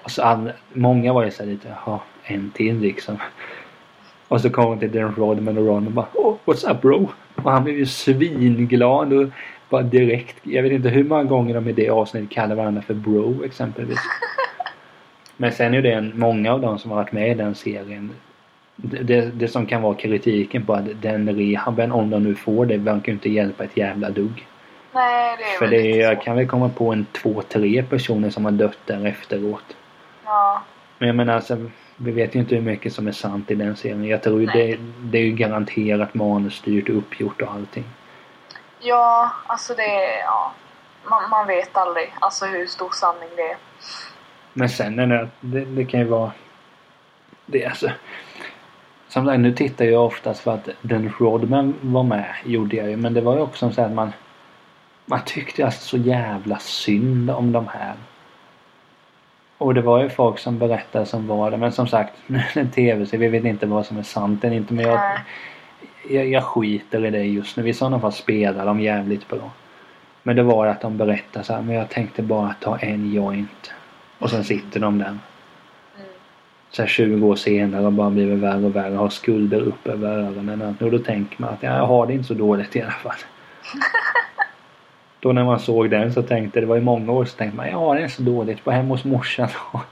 [0.04, 3.18] Och så all, många var ju så lite, jaha, en till liksom.
[4.32, 7.10] Och så kom han till Dennis Rodman och och bara oh, What's up bro?
[7.36, 9.30] Och han blev ju svinglad och
[9.70, 10.38] bara direkt.
[10.44, 14.00] Jag vet inte hur många gånger de i det avsnittet kallar varandra för bro exempelvis.
[15.38, 18.12] Men sen är det en, många av de som har varit med i den serien.
[18.76, 22.78] Det, det, som kan vara kritiken på att den rehaben, om de nu får det,
[22.78, 24.48] verkar inte hjälpa ett jävla dugg.
[24.94, 28.46] Nej, det är För det jag kan väl komma på en två, tre personer som
[28.46, 29.78] har dött där efteråt.
[30.26, 30.64] Ja.
[30.98, 31.58] Men jag menar alltså,
[32.04, 34.06] vi vet ju inte hur mycket som är sant i den serien.
[34.06, 37.86] Jag tror ju det, det är ju garanterat manusstyrt och uppgjort och allting.
[38.80, 40.20] ja, alltså det.
[40.26, 40.52] Ja.
[41.10, 43.58] Man, man vet aldrig alltså hur stor sanning det är.
[44.54, 46.32] Men sen är det, det, det kan ju vara...
[47.46, 47.92] Det alltså...
[49.08, 52.98] Som sagt, nu tittar jag oftast för att Dennis Rodman var med, gjorde jag ju.
[52.98, 54.12] Men det var ju också så att man...
[55.06, 57.94] Man tyckte alltså så jävla synd om de här.
[59.62, 61.58] Och det var ju folk som berättade som var det.
[61.58, 62.14] Men som sagt,
[62.56, 63.30] en tv-serie.
[63.30, 64.74] Vi vet inte vad som är sant eller inte.
[64.74, 65.00] Men jag,
[66.10, 67.70] jag, jag skiter i det just nu.
[67.70, 69.52] I sådana fall spelar de jävligt bra.
[70.24, 73.72] Men det var att de berättade så här, men jag tänkte bara ta en joint.
[74.20, 75.08] Och sen sitter de där.
[75.08, 75.20] Mm.
[76.70, 78.96] Så här 20 år senare och bara blivit värre och värre.
[78.96, 80.76] Har skulder upp över öronen.
[80.80, 83.18] Och då tänker man att ja, jag har det inte så dåligt i alla fall.
[85.22, 87.74] Då när man såg den så tänkte det var ju många år så tänkte man
[87.74, 88.64] har det inte så dåligt.
[88.64, 89.50] Bara hemma hos morsan.
[89.72, 89.86] Och,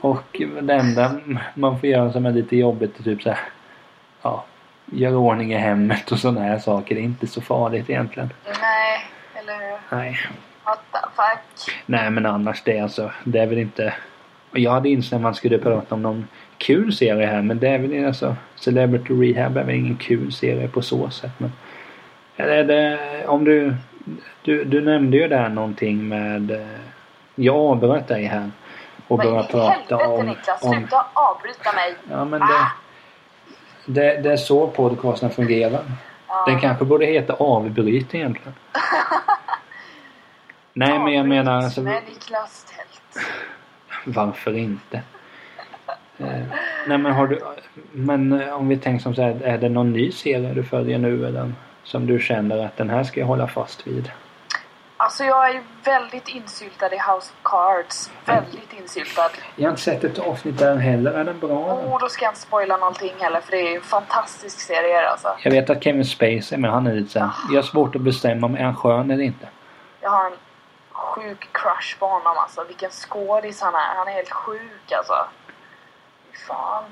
[0.00, 1.20] och det enda
[1.54, 3.38] man får göra som är lite jobbigt är typ så här.
[4.22, 4.44] Ja,
[4.92, 6.94] göra ordning i hemmet och sådana här saker.
[6.94, 8.32] Det är inte så farligt egentligen.
[8.44, 9.00] Nej,
[9.34, 9.96] eller hur?
[9.96, 10.18] Nej.
[10.64, 11.74] What the fuck?
[11.86, 13.10] Nej men annars det är alltså.
[13.24, 13.94] Det är väl inte.
[14.52, 16.28] Jag hade insett att man skulle prata om någon
[16.58, 18.36] kul serie här men det är väl alltså.
[18.54, 21.52] Celebrity Rehab är väl ingen kul serie på så sätt men.
[22.36, 23.74] Eller är det om du.
[24.42, 26.50] Du, du nämnde ju där någonting med.
[26.50, 26.66] eh,
[27.34, 28.50] Jag avbröt dig här.
[29.08, 30.26] Och började prata helvete om.
[30.26, 31.94] Niklas, om sluta avbryta mig!
[32.10, 32.46] ja men Ah!
[32.46, 32.72] det.
[34.00, 35.82] Det, det är så podcasten fungerar.
[36.28, 36.44] Ja.
[36.46, 38.54] Den kanske borde heta avbryt egentligen.
[40.72, 41.80] Nej men jag menar alltså.
[41.82, 43.26] Med Niklas Tält.
[44.16, 45.02] Varför inte?
[46.18, 46.26] Eh,
[46.86, 47.40] nej men har du...
[47.92, 50.98] Men eh, om vi tänker som så här, är det någon ny serie du följer
[50.98, 51.52] nu eller?
[51.84, 54.12] Som du känner att den här ska jag hålla fast vid?
[54.96, 58.10] Alltså jag är väldigt insyltad i House of Cards.
[58.24, 59.30] Väldigt insyltad.
[59.56, 61.12] Jag har inte sett ett avsnitt där heller.
[61.12, 61.92] Är den bra eller?
[61.92, 65.36] Och då ska jag inte spoila någonting heller för det är en fantastisk serie alltså.
[65.42, 67.30] Jag vet att Kevin Spacey men han är lite såhär.
[67.50, 69.48] Jag har svårt att bestämma om är han skön eller inte.
[70.00, 70.36] Jag har en
[70.90, 72.64] sjuk crush på honom alltså.
[72.64, 73.94] Vilken skådis han är.
[73.96, 75.26] Han är helt sjuk alltså.
[76.48, 76.84] Fan.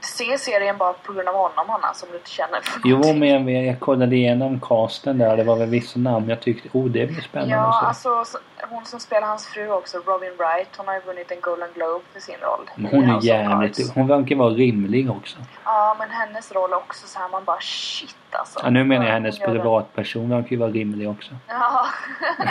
[0.00, 3.18] Se serien bara på grund av honom Hanna som du inte känner för Jo någonting.
[3.20, 5.36] men jag, vet- jag kollade igenom casten där.
[5.36, 8.38] Det var väl vissa namn jag tyckte oh det blir spännande Ja, alltså så-
[8.70, 12.04] hon som spelar hans fru också, Robin Wright, hon har ju vunnit en Golden Globe
[12.12, 12.70] för sin roll.
[12.76, 13.94] Men hon är jävligt...
[13.94, 15.36] Hon verkar vara rimlig också.
[15.64, 18.60] Ja, men hennes roll också så här man bara shit alltså.
[18.62, 21.34] Ja, nu menar jag Ja, hennes privatperson verkar ju vara rimlig också.
[21.48, 21.86] Ja.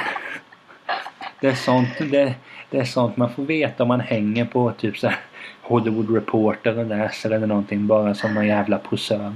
[1.40, 2.34] Det är sånt, det,
[2.70, 5.20] det är sånt man får veta om man hänger på typ så här
[5.68, 9.34] Hollywood Reporter och läser eller någonting bara som någon jävla posör.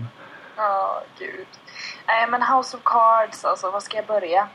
[0.56, 1.48] Ja, gud.
[2.08, 4.48] Nej, men House of Cards, alltså, var ska jag börja?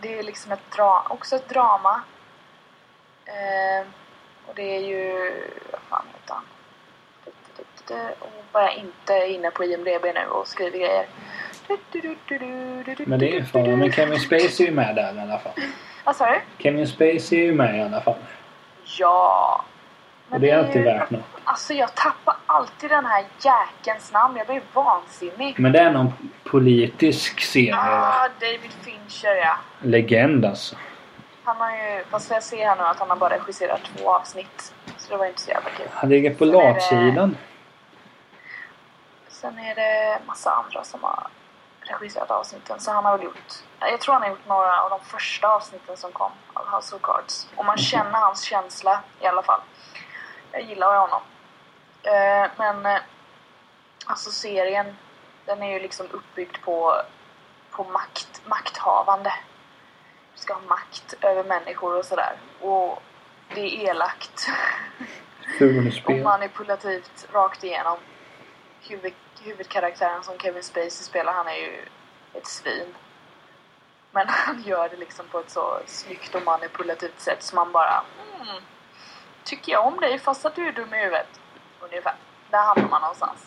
[0.00, 2.00] Det är liksom ett dra också ett drama.
[3.24, 3.86] Eh,
[4.46, 5.32] och det är ju...
[5.70, 6.44] Vad fan heter han?
[8.18, 11.06] Och bara jag inte är inne på IMDB nu och skriver grejer.
[13.06, 13.76] Men det är ju fara.
[13.76, 15.52] Men Kevin Spacey är ju med där i alla fall.
[16.04, 16.62] Vad sa du?
[16.62, 18.14] Kevin Spacey är ju med i alla fall.
[18.98, 19.64] Ja.
[20.30, 21.20] Och det är alltid värt något.
[21.44, 24.36] Alltså jag tappar alltid den här jäkelns namn.
[24.36, 25.54] Jag blir vansinnig.
[25.58, 26.12] Men det är någon
[26.44, 27.76] politisk serie.
[27.76, 29.56] Ah, David Fincher ja.
[29.80, 30.76] Legend alltså.
[31.44, 34.74] Han har ju, ska jag se här nu att han har bara regisserat två avsnitt.
[34.96, 35.86] Så det var inte så jävla kul.
[35.92, 37.36] Han ligger på latsidan.
[39.28, 41.28] Sen är det massa andra som har
[41.80, 42.80] regisserat avsnitten.
[42.80, 45.96] Så han har väl gjort, jag tror han har gjort några av de första avsnitten
[45.96, 47.48] som kom av House of Cards.
[47.56, 49.60] Och man känner hans känsla i alla fall.
[50.52, 51.22] Jag gillar honom.
[52.02, 53.00] Eh, men eh,
[54.06, 54.96] alltså serien,
[55.44, 57.02] den är ju liksom uppbyggd på,
[57.70, 59.32] på makt, makthavande.
[60.34, 62.36] Du ska ha makt över människor och sådär.
[62.60, 63.02] Och
[63.54, 64.48] det är elakt.
[66.04, 67.98] och manipulativt rakt igenom.
[68.88, 71.84] Huvud, huvudkaraktären som Kevin Spacey spelar, han är ju
[72.32, 72.94] ett svin.
[74.10, 78.04] Men han gör det liksom på ett så snyggt och manipulativt sätt som man bara
[78.40, 78.62] mm,
[79.48, 81.40] Tycker jag om dig fast att du är dum i huvudet?
[81.80, 82.14] Ungefär.
[82.50, 83.46] Där hamnar man någonstans.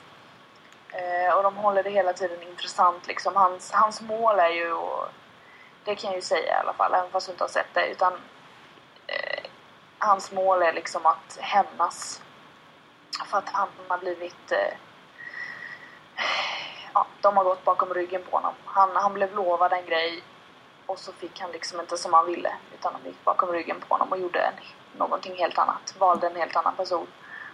[0.90, 3.36] Eh, och de håller det hela tiden intressant liksom.
[3.36, 5.08] Hans, hans mål är ju, och
[5.84, 7.88] det kan jag ju säga i alla fall, även fast du inte har sett det,
[7.92, 8.14] utan
[9.08, 9.44] eh,
[9.98, 12.22] hans mål är liksom att hämnas.
[13.26, 14.52] För att han har blivit...
[14.52, 14.74] Eh,
[16.94, 18.54] ja, de har gått bakom ryggen på honom.
[18.66, 20.24] Han, han blev lovad en grej
[20.86, 22.54] och så fick han liksom inte som han ville.
[22.74, 24.54] Utan de gick bakom ryggen på honom och gjorde en,
[24.98, 25.96] någonting helt annat.
[26.00, 27.08] Valde en helt annan person.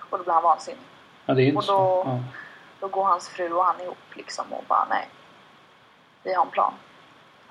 [0.10, 0.82] Och då blev han vansinnig.
[1.26, 2.20] Ja, det är inte Och då- Ja.
[2.80, 5.10] Då går hans fru och han ihop liksom och bara nej.
[6.24, 6.74] Vi har en plan.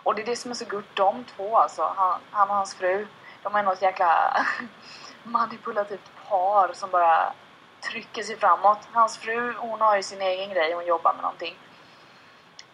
[0.03, 1.93] Och det är det som är så gott, de två alltså.
[1.97, 3.07] Han, han och hans fru.
[3.43, 4.37] De är något jäkla
[5.23, 7.33] manipulativt par som bara
[7.81, 8.79] trycker sig framåt.
[8.93, 10.73] Hans fru, hon har ju sin egen grej.
[10.75, 11.59] Hon jobbar med någonting.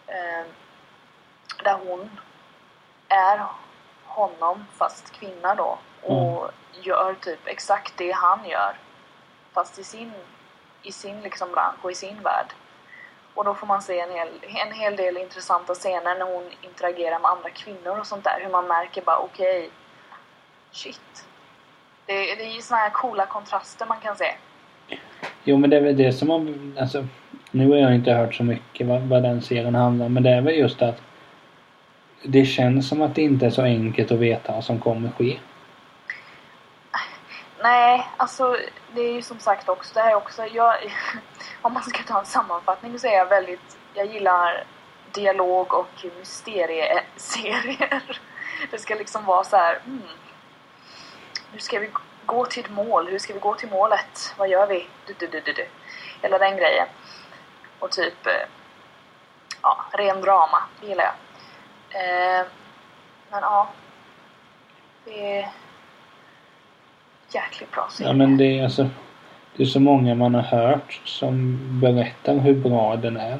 [0.07, 0.45] Eh,
[1.63, 2.19] där hon
[3.07, 3.45] är
[4.05, 5.77] honom fast kvinna då.
[6.03, 6.51] Och
[6.81, 8.73] gör typ exakt det han gör.
[9.53, 10.11] Fast i sin,
[10.83, 12.53] i sin liksom bransch och i sin värld.
[13.33, 17.19] Och då får man se en hel, en hel del intressanta scener när hon interagerar
[17.19, 18.39] med andra kvinnor och sånt där.
[18.43, 19.69] Hur man märker bara okej,
[20.71, 21.25] shit.
[22.05, 24.35] Det, det är ju såna här coola kontraster man kan se.
[25.43, 26.77] Jo men det är väl det som man...
[26.79, 27.07] Alltså,
[27.51, 30.13] nu har jag inte hört så mycket vad, vad den serien handlar om.
[30.13, 31.01] Men det är väl just att
[32.23, 35.37] det känns som att det inte är så enkelt att veta vad som kommer ske.
[37.63, 38.57] Nej, alltså
[38.93, 40.75] det är ju som sagt också, det här är också, jag,
[41.61, 44.63] om man ska ta en sammanfattning så är jag väldigt, jag gillar
[45.11, 48.19] dialog och mysterieserier.
[48.71, 50.01] Det ska liksom vara så här, mm,
[51.51, 51.89] hur ska vi
[52.25, 53.07] gå till ett mål?
[53.07, 54.33] Hur ska vi gå till målet?
[54.37, 54.87] Vad gör vi?
[55.05, 55.67] Du, du, du, du, du.
[56.21, 56.87] Hela den grejen.
[57.79, 58.47] Och typ, eh,
[59.61, 61.13] ja, ren drama, det gillar jag.
[62.01, 62.45] Eh,
[63.29, 63.69] men ja,
[65.05, 65.51] det är
[67.35, 68.09] jäkligt bra serie.
[68.09, 68.89] Ja men det är alltså...
[69.55, 73.37] Det är så många man har hört som berättar hur bra den är.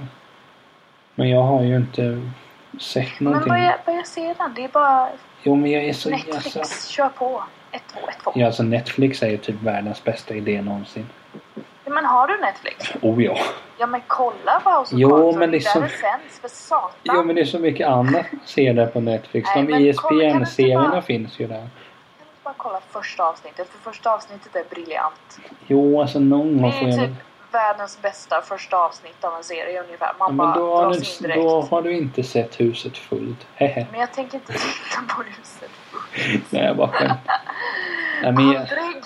[1.15, 2.21] Men jag har ju inte
[2.79, 3.49] sett Men någonting.
[3.53, 4.53] börja, börja se den.
[4.55, 5.07] Det är bara
[5.43, 6.09] Jo men jag är så...
[6.09, 6.57] Netflix.
[6.57, 7.43] Alltså, Kör på.
[7.71, 8.31] Ett, två, ett, två.
[8.35, 11.05] ja, alltså Netflix är ju typ världens bästa idé någonsin.
[11.85, 12.91] Ja, Men har du Netflix?
[13.01, 13.37] Oh ja.
[13.79, 15.37] Ja men kolla på House of Jo, Cards.
[15.37, 16.89] men det Där det sänds för satan.
[17.03, 19.49] Jo men det är så mycket annat man ser där på Netflix.
[19.55, 21.67] Nej, De men ISBN-serierna bara- finns ju där.
[22.43, 23.67] Bara kolla första avsnittet?
[23.69, 25.39] För första avsnittet är briljant.
[25.67, 27.17] Jo alltså någon Det gång får är jag typ
[27.51, 30.07] världens bästa första avsnitt av en serie ungefär.
[30.07, 31.43] Ja, Man men bara då har, dras in du, direkt.
[31.43, 33.47] då har du inte sett huset fullt.
[33.55, 33.87] Hehe.
[33.91, 35.69] Men jag tänker inte titta på huset.
[36.49, 37.41] Nej jag bara skämtar.
[38.21, 39.03] Men jag, Aldrig!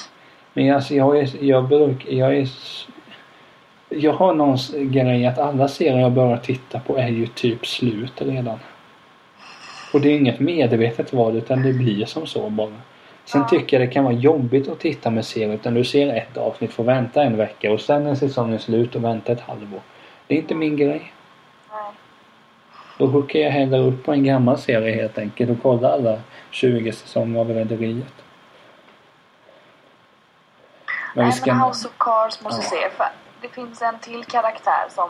[0.53, 1.43] men alltså, jag är...
[1.43, 2.09] Jag brukar...
[2.11, 2.49] Jag är...
[3.89, 8.21] Jag har någon grej att alla serier jag börjar titta på är ju typ slut
[8.21, 8.59] redan.
[9.93, 12.71] Och det är inget medvetet val utan det blir som så bara.
[13.27, 13.47] Sen Ja.
[13.47, 16.73] tycker jag det kan vara jobbigt att titta med serier utan du ser ett avsnitt,
[16.73, 19.79] får vänta en vecka och sen är säsongen slut och vänta ett halvår.
[20.27, 21.13] Det är inte min grej.
[21.71, 21.91] Nej.
[22.97, 26.19] Då hookar jag hellre upp på en gammal serie helt enkelt och kollar alla
[26.51, 28.13] 20 säsonger av Rederiet.
[31.15, 31.53] Men Nej, ska...
[31.53, 32.69] men House of Cards måste Ja.
[32.69, 32.89] se.
[32.97, 33.07] För
[33.41, 35.09] det finns en till karaktär som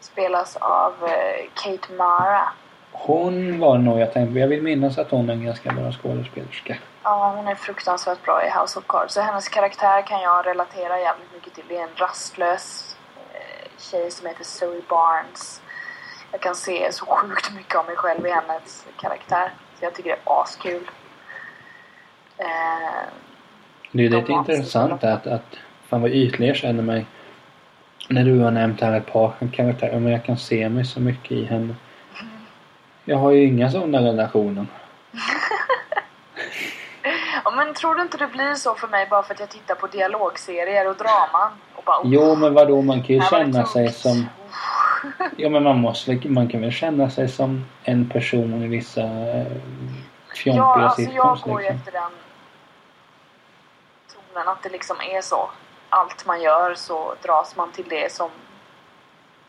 [0.00, 2.42] spelas av eh, Kate Mara.
[2.92, 6.76] Hon var nog jag tänkte, jag vill minnas att hon är en ganska bra skådespelerska.
[7.10, 9.14] Ja, hon är fruktansvärt bra i House of Cards.
[9.14, 11.64] Så hennes karaktär kan jag relatera jävligt mycket till.
[11.68, 12.96] Det är en rastlös
[13.34, 15.62] eh, tjej som heter Zoe Barnes.
[16.32, 19.52] Jag kan se så sjukt mycket av mig själv i hennes karaktär.
[19.78, 20.90] Så jag tycker det är askul.
[22.38, 22.46] Eh,
[23.92, 25.56] Det är lite intressant att, att
[25.88, 27.06] fan vad ytlig jag känner mig.
[28.08, 31.32] När du har nämnt här ett par karaktärer, men jag kan se mig så mycket
[31.32, 31.74] i henne.
[33.04, 34.66] Jag har ju inga sådana relationer.
[37.50, 39.74] ja, men tror du inte det blir så för mig bara för att jag tittar
[39.74, 41.50] på dialogserier och draman?
[41.74, 43.96] Och bara, oh, Jo men vadå, man kan ju det känna sig tungt.
[43.96, 44.26] som...
[45.36, 49.46] Ja men man måste man kan väl känna sig som en person i vissa eh,
[50.34, 51.76] fjompiga Ja, alltså jag går ju liksom.
[51.78, 52.10] efter den
[54.14, 55.50] tonen att det liksom är så.
[55.88, 58.30] Allt man gör så dras man till det som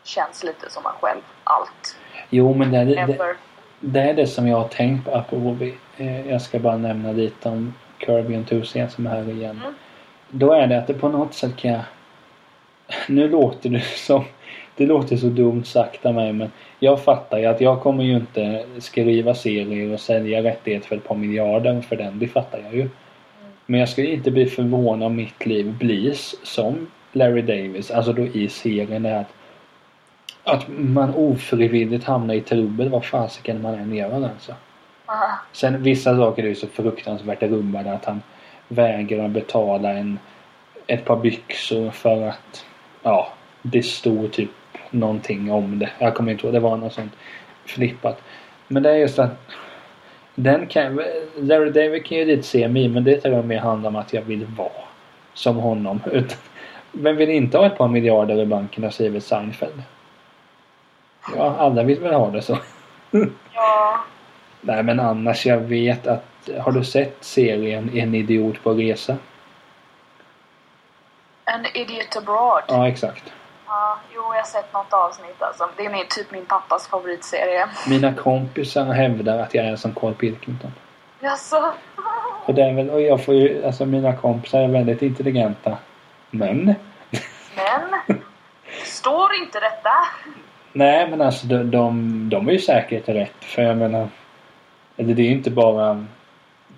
[0.04, 1.20] känns lite som man själv.
[1.44, 1.96] Allt.
[2.30, 3.36] Jo men det, är- det, Ever.
[3.80, 5.56] det är det som jag har tänkt på apropå
[5.96, 9.60] eh, Jag ska bara nämna lite om Kirby Enthusiasm här igen.
[9.62, 9.74] Mm.
[10.30, 11.82] Då är det att det på något sätt kan jag...
[13.08, 14.24] Nu låter det som...
[14.76, 18.16] Det låter så dumt sagt av mig men jag fattar ju att jag kommer ju
[18.16, 22.18] inte skriva serier och sälja rättigheter för ett par miljarder för den.
[22.18, 22.88] Det fattar jag ju.
[23.66, 27.90] Men jag skulle inte bli förvånad om mitt liv blir som Larry Davis.
[27.90, 29.32] Alltså då i serien är att
[30.44, 34.54] att man ofrivilligt hamnar i trubbel vad fasiken man än gör alltså.
[35.10, 35.38] Aha.
[35.52, 38.22] Sen vissa saker är ju så fruktansvärt rubbade att han
[38.68, 40.18] vägrar betala en,
[40.86, 42.64] ett par byxor för att
[43.02, 43.32] ja,
[43.62, 44.50] det stod typ
[44.90, 45.90] någonting om det.
[45.98, 47.12] Jag kommer inte ihåg, det var något sånt
[47.64, 48.22] flippat.
[48.68, 49.30] Men det är just att
[50.34, 51.00] den kan,
[51.36, 54.12] Larry David kan ju lite se mig men det tror jag mer handlar om att
[54.12, 54.70] jag vill vara
[55.34, 56.00] som honom.
[56.12, 56.38] Utan,
[56.92, 59.82] vem vill inte ha ett par miljarder i banken och skrivit Seinfeld?
[61.36, 62.58] Ja, alla vill väl ha det så.
[63.54, 64.04] Ja.
[64.60, 66.24] Nej men annars jag vet att
[66.60, 69.16] Har du sett serien En idiot på resa?
[71.44, 72.62] An idiot abroad.
[72.68, 73.32] Ja exakt.
[73.66, 75.68] Ja, jo, jag har sett något avsnitt alltså.
[75.76, 77.68] Det är min, typ min pappas favoritserie.
[77.88, 80.72] Mina kompisar hävdar att jag är som Carl Pilkington.
[81.20, 81.72] Jaså?
[82.46, 85.78] Och det är väl, och jag får ju, alltså mina kompisar är väldigt intelligenta.
[86.30, 86.74] Men.
[87.56, 88.18] Men?
[88.84, 89.92] Står inte detta?
[90.72, 93.44] Nej men alltså de, de, de är ju säkert rätt.
[93.44, 94.08] För jag menar.
[95.00, 96.06] Eller det är ju inte bara.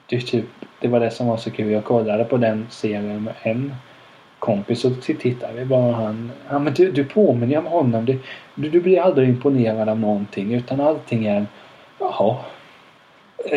[0.07, 0.45] Det, är typ,
[0.81, 1.71] det var det som var så kul.
[1.71, 3.75] Jag kollade på den serien med en
[4.39, 6.33] kompis och tittade vi bara han.
[6.51, 8.05] Ja men du, du påminner om honom.
[8.05, 8.19] Du,
[8.55, 11.47] du, du blir aldrig imponerad av någonting utan allting är.
[11.99, 12.37] Jaha.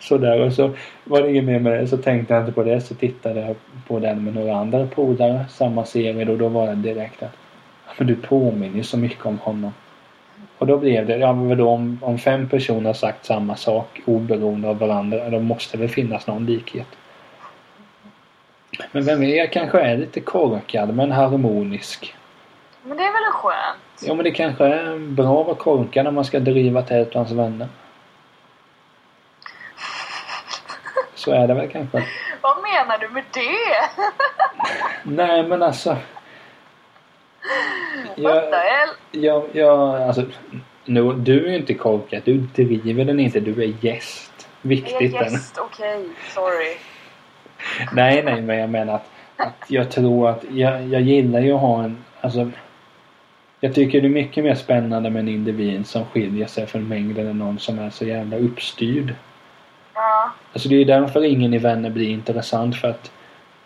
[0.00, 0.70] Sådär och så
[1.04, 1.86] var det inget mer med det.
[1.86, 2.80] Så tänkte jag inte på det.
[2.80, 3.56] Så tittade jag
[3.86, 5.44] på den med några andra polare.
[5.50, 6.36] Samma serie då.
[6.36, 7.36] Då var det direkt att.
[7.98, 9.72] Men du påminner ju så mycket om honom.
[10.64, 14.00] Och då blev det, ja men vadå om, om fem personer har sagt samma sak
[14.04, 15.30] oberoende av varandra.
[15.30, 16.86] Då måste det finnas någon likhet.
[18.92, 22.14] Men vem vet, jag kanske är lite korkad men harmonisk.
[22.82, 24.02] Men det är väl skönt?
[24.06, 27.30] Ja men det kanske är bra att vara korkad när man ska driva tält hans
[27.30, 27.68] vänner.
[31.14, 32.04] Så är det väl kanske.
[32.40, 33.56] Vad menar du med det?
[35.16, 35.96] Nej men alltså.
[38.16, 38.88] Jag, hell?
[39.10, 40.24] jag, jag alltså.
[40.84, 42.22] Nu, du är ju inte korkad.
[42.24, 43.40] Du driver den inte.
[43.40, 44.48] Du är gäst.
[44.62, 45.32] Är Viktigt jag den.
[45.32, 45.58] gäst?
[45.58, 46.76] Okej, sorry.
[47.92, 51.60] Nej, nej, men jag menar att, att jag tror att jag, jag gillar ju att
[51.60, 52.50] ha en, alltså
[53.60, 57.26] jag tycker det är mycket mer spännande med en individ som skiljer sig från mängden
[57.26, 59.14] än någon som är så jävla uppstyrd.
[59.94, 60.32] Ja.
[60.52, 63.12] Alltså det är ju därför ingen i Vänner blir intressant för att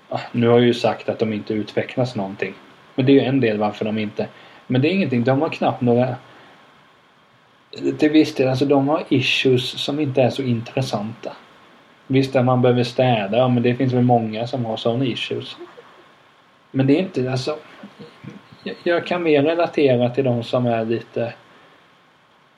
[0.09, 2.55] ah, nu har jag ju sagt att de inte utvecklas någonting.
[2.99, 4.29] Men det är ju en del varför de inte
[4.67, 6.17] Men det är ingenting, de har knappt några
[7.99, 11.33] till viss del, alltså de har issues som inte är så intressanta.
[12.07, 15.57] Visst att man behöver städa, men det finns väl många som har sådana issues.
[16.71, 17.57] Men det är inte, alltså
[18.63, 21.35] jag, jag kan mer relatera till de som är lite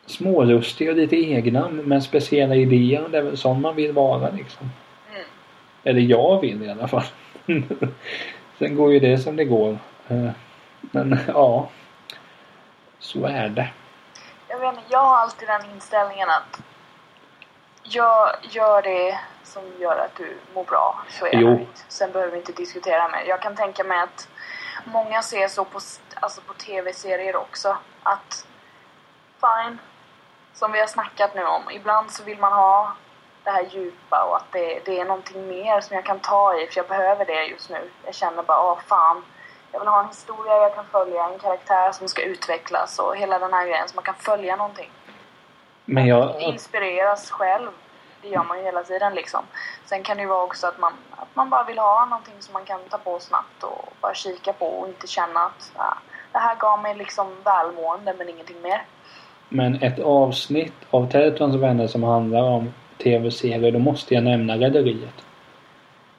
[0.06, 3.08] smålustiga och lite egna med speciella idéer.
[3.10, 4.70] Det är väl sån man vill vara liksom.
[5.10, 5.26] Mm.
[5.84, 7.04] Eller jag vill i alla fall.
[8.58, 9.78] Sen går ju det som det går.
[10.10, 10.30] Eh,
[10.80, 11.68] Men ja.
[12.98, 13.68] Så är det.
[14.48, 16.60] Jag vet inte, jag har alltid den inställningen att
[17.82, 21.48] Gör, gör det som gör att du mår bra, så är jag Jo.
[21.48, 21.68] nöjd.
[21.88, 23.24] Sen behöver vi inte diskutera mer.
[23.28, 24.28] Jag kan tänka mig att
[24.84, 25.80] många ser så på,
[26.20, 27.76] alltså på tv-serier också.
[28.02, 28.46] Att,
[29.40, 29.78] fine,
[30.54, 31.70] som vi har snackat nu om.
[31.70, 32.92] Ibland så vill man ha
[33.44, 36.66] det här djupa och att det, det är någonting mer som jag kan ta i
[36.66, 37.90] för jag behöver det just nu.
[38.04, 39.24] Jag känner bara, åh fan.
[39.72, 43.38] Jag vill ha en historia jag kan följa, en karaktär som ska utvecklas och hela
[43.38, 44.90] den här grejen så man kan följa någonting.
[45.84, 46.42] Men jag...
[46.42, 47.70] Inspireras själv.
[48.22, 49.40] Det gör man ju hela tiden liksom.
[49.84, 52.52] Sen kan det ju vara också att man, att man bara vill ha någonting som
[52.52, 55.94] man kan ta på snabbt och bara kika på och inte känna att ah,
[56.32, 58.82] det här gav mig liksom välmående men ingenting mer.
[59.48, 65.24] Men ett avsnitt av Teletons vänner som handlar om tv-serier, då måste jag nämna Rederiet.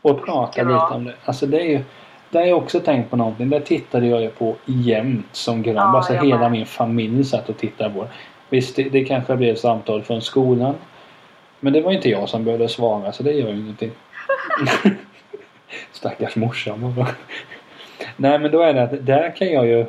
[0.02, 1.16] Och prata lite om det.
[1.26, 1.84] Alltså det är ju...
[2.32, 3.50] Där har jag också tänkt på någonting.
[3.50, 5.76] Det tittade jag ju på jämt som grabb.
[5.76, 6.52] Ja, alltså hela med.
[6.52, 8.10] min familj satt och tittade på det.
[8.50, 10.76] Visst, det, det kanske blev samtal från skolan.
[11.60, 13.92] Men det var inte jag som behövde svara så det gör ju ingenting.
[15.92, 17.08] Stackars morsan bara.
[18.18, 19.86] Nej men då är det att där kan jag ju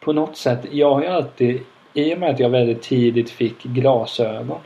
[0.00, 1.60] på något sätt, jag har ju alltid
[1.92, 4.60] i och med att jag väldigt tidigt fick glasögon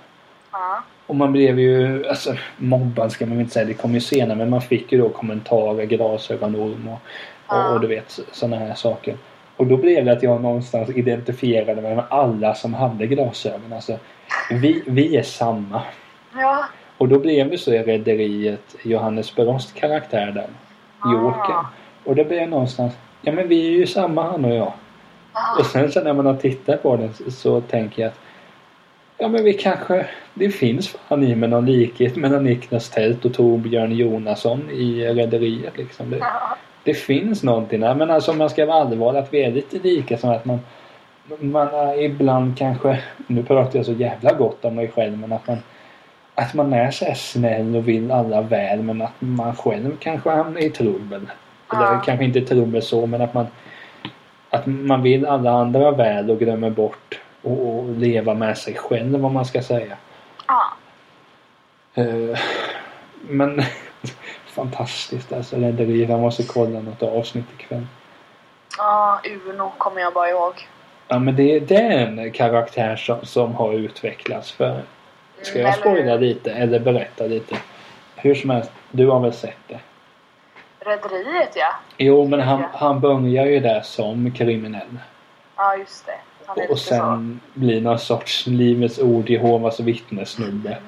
[0.53, 0.82] Ja.
[1.07, 4.38] Och man blev ju, alltså mobbad ska man väl inte säga, det kom ju senare
[4.38, 6.98] men man fick ju då kommentarer, glasögonorm och,
[7.46, 9.16] och, och du vet sådana här saker.
[9.57, 13.72] Och då blev det att jag någonstans identifierade mig med alla som hade glasögon.
[13.72, 13.98] Alltså,
[14.50, 15.82] vi, vi är samma.
[16.34, 16.64] Ja.
[16.98, 20.46] Och då blev det så i Rederiet Johannes Brost karaktär där.
[21.12, 21.53] Joker.
[21.53, 21.66] Ah.
[22.05, 22.92] Och då blev jag någonstans,
[23.22, 24.72] ja men vi är ju samma han och jag.
[25.32, 25.59] Ah.
[25.59, 28.18] Och sen så när man har tittat på den så, så tänker jag att
[29.23, 33.35] Ja men vi kanske Det finns fan i med någon likhet mellan Niklas Tält och
[33.35, 36.11] Torbjörn Jonasson i Rederiet liksom.
[36.11, 36.57] Det, Ja.
[36.85, 37.95] det finns någonting där.
[37.95, 40.59] Men alltså om man ska vara allvarlig att vi är lite lika som att man
[41.41, 45.47] man är ibland kanske Nu pratar jag så jävla gott om mig själv men att
[45.47, 45.59] man
[46.35, 50.61] att man är så snäll och vill alla väl men att man själv kanske hamnar
[50.64, 51.20] i trubbel.
[51.75, 52.03] Eller Ja.
[52.07, 53.47] kanske inte trubbel så men att man
[54.51, 59.20] att man vill alla andra väl och glömmer bort och, och leva med sig själv
[59.20, 59.97] vad man ska säga.
[60.47, 60.72] Ja.
[61.95, 62.38] Eh,
[63.28, 63.62] men
[64.47, 66.11] fantastiskt alltså Rederiet.
[66.11, 67.86] Jag måste kolla något avsnitt ikväll.
[68.78, 70.68] Ja, Uno kommer jag bara ihåg.
[71.09, 74.82] Ja men det, det är en karaktär som, som har utvecklats för
[75.43, 77.57] Ska jag Mm, spoila lite eller berätta lite?
[78.16, 79.80] Hur som helst, du har väl sett det?
[80.80, 81.74] Rederiet ja.
[81.97, 84.99] Jo men han, han börjar ju där som kriminell.
[85.57, 86.18] Ja, just det.
[86.70, 90.78] Och sen blir någon sorts Livets Ord Jehovas vittnesnubbe.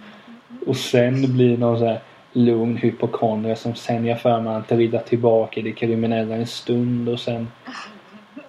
[0.66, 2.00] Och sen blir någon så här
[2.32, 7.08] lugn hypokondrie som sen jag för mig han trillar tillbaka i det kriminella en stund
[7.08, 7.48] och sen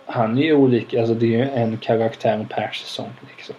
[0.05, 3.55] Han är ju olika, alltså det är ju en karaktär per säsong liksom.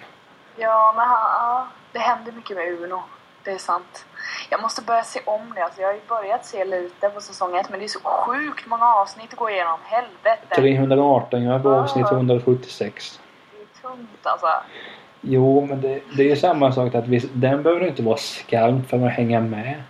[0.57, 3.03] Ja, men han, det händer mycket med Uno.
[3.45, 4.05] Det är sant.
[4.51, 5.65] Jag måste börja se om det.
[5.65, 8.67] Alltså, jag har ju börjat se lite på säsong ett men det är så sjukt
[8.67, 9.79] många avsnitt att gå igenom.
[9.85, 10.55] Helvete!
[10.55, 11.81] 318, jag är på Ah.
[11.83, 13.21] avsnitt 176.
[13.87, 14.47] Tungt alltså.
[15.21, 18.89] Jo, men det, det är ju samma sak att visst, den behöver inte vara skarp
[18.89, 19.83] för att hänga med.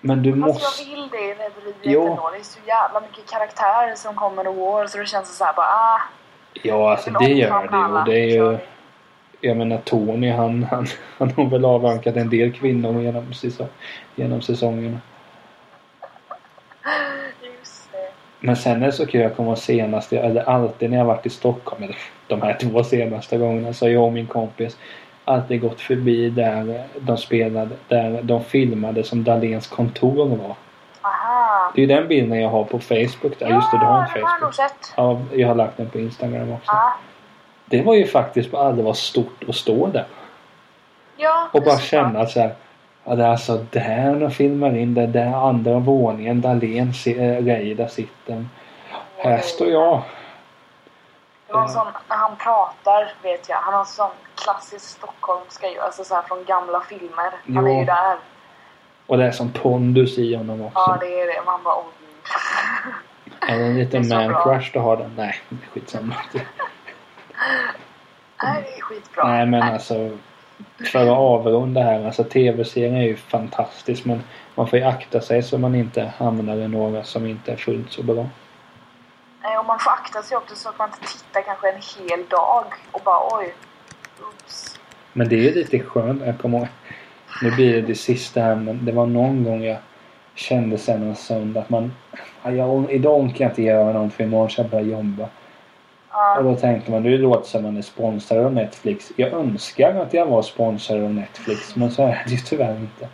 [0.00, 0.82] Men du Fast måste...
[0.82, 2.30] jag vill det i Rederiet ändå.
[2.32, 5.52] Det är så jävla mycket karaktärer som kommer och går så det känns så här
[5.52, 6.00] bara ah.
[6.62, 8.58] Ja, alltså det gör det och det är ju...
[9.40, 10.86] Jag menar Tony han, han,
[11.18, 13.68] han har väl avvankat en del kvinnor genom, säsong,
[14.14, 14.98] genom säsongerna.
[18.44, 21.30] Men sen är det så kul, jag kommer senast, eller alltid när jag varit i
[21.30, 24.76] Stockholm, eller de här två senaste gångerna, så har jag och min kompis
[25.24, 30.54] alltid gått förbi där de spelade, där de filmade som Dahléns kontor var.
[31.02, 31.72] Aha.
[31.74, 33.48] Det är den bilden jag har på Facebook där.
[33.48, 34.54] Just det, du har en den har jag nog Facebook.
[34.54, 34.94] sett.
[34.96, 36.72] Ja, jag har lagt den på Instagram också.
[36.72, 36.92] Ja.
[37.66, 40.06] Det var ju faktiskt på allvar stort att stå där.
[41.16, 42.54] Ja, Och bara känna att så här,
[43.04, 45.06] ja, det är alltså där de filmar in det.
[45.06, 48.46] Där andra våningen, Dahlén, äh, Reidar sitter.
[49.16, 50.02] Här står jag.
[51.46, 55.80] Det var en sån, när han pratar vet jag, han har sån klassisk stockholmska ju,
[55.80, 57.30] alltså så från gamla filmer.
[57.54, 57.66] Han Jo.
[57.66, 58.16] är ju där.
[59.06, 60.78] Och det är som pondus i honom också.
[60.86, 61.42] Ja, det är det.
[61.46, 62.08] Man bara åh gud.
[63.50, 65.14] Är det en liten man-crush du har den?
[65.16, 65.34] Nej,
[65.72, 66.14] skitsamma.
[68.42, 69.28] Nej, det är skitbra.
[69.28, 69.72] Nej men Nej.
[69.72, 70.18] alltså.
[70.92, 72.06] För att avrunda här.
[72.06, 74.22] Alltså tv-serien är ju fantastisk men
[74.54, 77.92] man får ju akta sig så man inte hamnar i några som inte är fullt
[77.92, 78.26] så bra.
[79.42, 82.26] Nej, och man får akta sig också så att man inte tittar kanske en hel
[82.28, 83.54] dag och bara oj.
[84.20, 84.80] Oops.
[85.12, 86.22] Men det är ju lite skönt.
[86.26, 86.68] Jag kommer ihåg.
[87.42, 89.78] Nu blir det det sista här men det var någon gång jag
[90.34, 91.92] kände sen en söndag att man...
[92.42, 95.28] Ja, jag, idag orkar jag inte göra något för imorgon ska jag börja jobba.
[96.12, 96.38] Ja.
[96.38, 99.12] Och då tänkte man, det låter som man är sponsrad av Netflix.
[99.16, 103.08] Jag önskar att jag var sponsrad av Netflix men så är det ju tyvärr inte.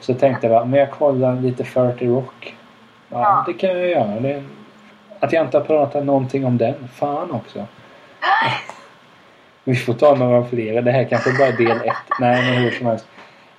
[0.00, 2.56] Så tänkte jag bara, men jag kollar lite 40 Rock.
[3.08, 3.44] Ja, Ja.
[3.46, 4.20] det kan jag göra.
[4.20, 4.42] Det,
[5.20, 6.88] att jag inte har pratat någonting om den.
[6.94, 7.66] Fan också.
[9.64, 10.82] Vi får ta några fler.
[10.82, 11.94] Det här kanske bara är del ett.
[12.20, 13.06] Nej men hur som helst.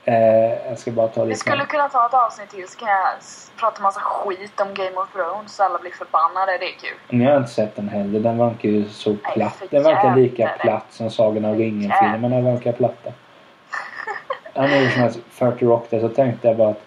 [0.08, 2.90] Eh, jag ska bara ta Vi lite skulle kunna ta ett avsnitt till så kan
[2.90, 3.08] jag
[3.60, 6.58] prata massa skit om Game of Thrones så alla blir förbannade.
[6.58, 6.98] Det är kul.
[7.10, 8.20] Men jag har inte sett den heller.
[8.20, 9.62] Den verkar ju så platt.
[9.70, 13.12] Den verkar lika platt som Sagan om ringen-filmerna verkar platta.
[14.58, 16.82] Ja, men hur som helst, 40 Rock där så tänkte jag bara att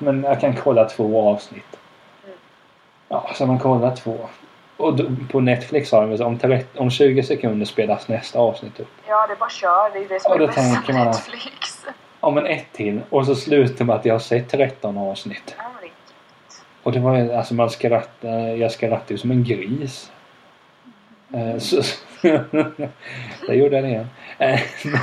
[0.00, 1.78] men jag kan kolla två avsnitt.
[2.24, 2.36] Mm.
[3.08, 4.28] Ja, så man kollar två.
[4.76, 8.88] Och då, på Netflix har de om, 30, om 20 sekunder spelas nästa avsnitt upp.
[9.08, 9.90] Ja, det är bara kör.
[9.92, 11.86] Det är det som Ja, är bäst med Netflix.
[12.20, 13.00] Ja men ett till.
[13.10, 15.42] Och så slutar med att jag har sett 13 avsnitt.
[15.46, 15.54] Det.
[16.82, 20.12] Och det var ju, alltså man skrattade, jag skrattade ju som en gris.
[21.34, 21.82] Eh, Så,
[23.46, 24.08] där gjorde jag det igen.
[24.38, 24.60] Eh,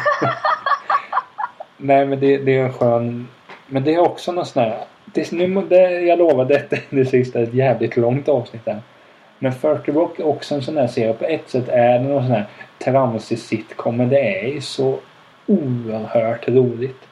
[1.77, 3.27] Nej men det, det är en skön...
[3.67, 4.77] Men det är också någon sån här...
[5.05, 8.81] Det, nu, det, jag lovar, detta är det sista ett jävligt långt avsnitt där.
[9.39, 11.13] Men 40 Rock är också en sån här serie.
[11.13, 12.45] På ett sätt är det någon sån här
[12.83, 13.97] tramsig sitcom.
[13.97, 14.99] Men det är ju så
[15.45, 17.06] oerhört roligt.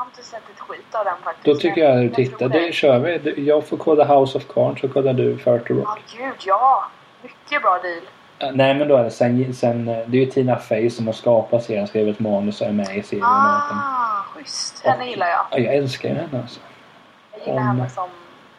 [0.00, 1.44] Har inte sett ett skit av den faktiskt.
[1.44, 2.48] Då tycker jag att du tittar.
[2.48, 2.58] det.
[2.66, 3.44] Det kör vi.
[3.46, 5.84] Jag får kolla House of Cards så kollar du 40 Rock.
[5.88, 6.84] Ja, gud ja.
[7.22, 8.02] Mycket bra deal.
[8.38, 11.06] Eh, Nej men då är det sen, sen eh, det är ju Tina Fey som
[11.06, 13.24] har skapat serien, skrivit manus och är med i serien.
[13.26, 14.86] Ah, schysst.
[14.86, 15.46] Henne gillar jag.
[15.50, 16.60] Ja, jag älskar henne alltså.
[17.32, 18.08] Jag gillar Om- henne som,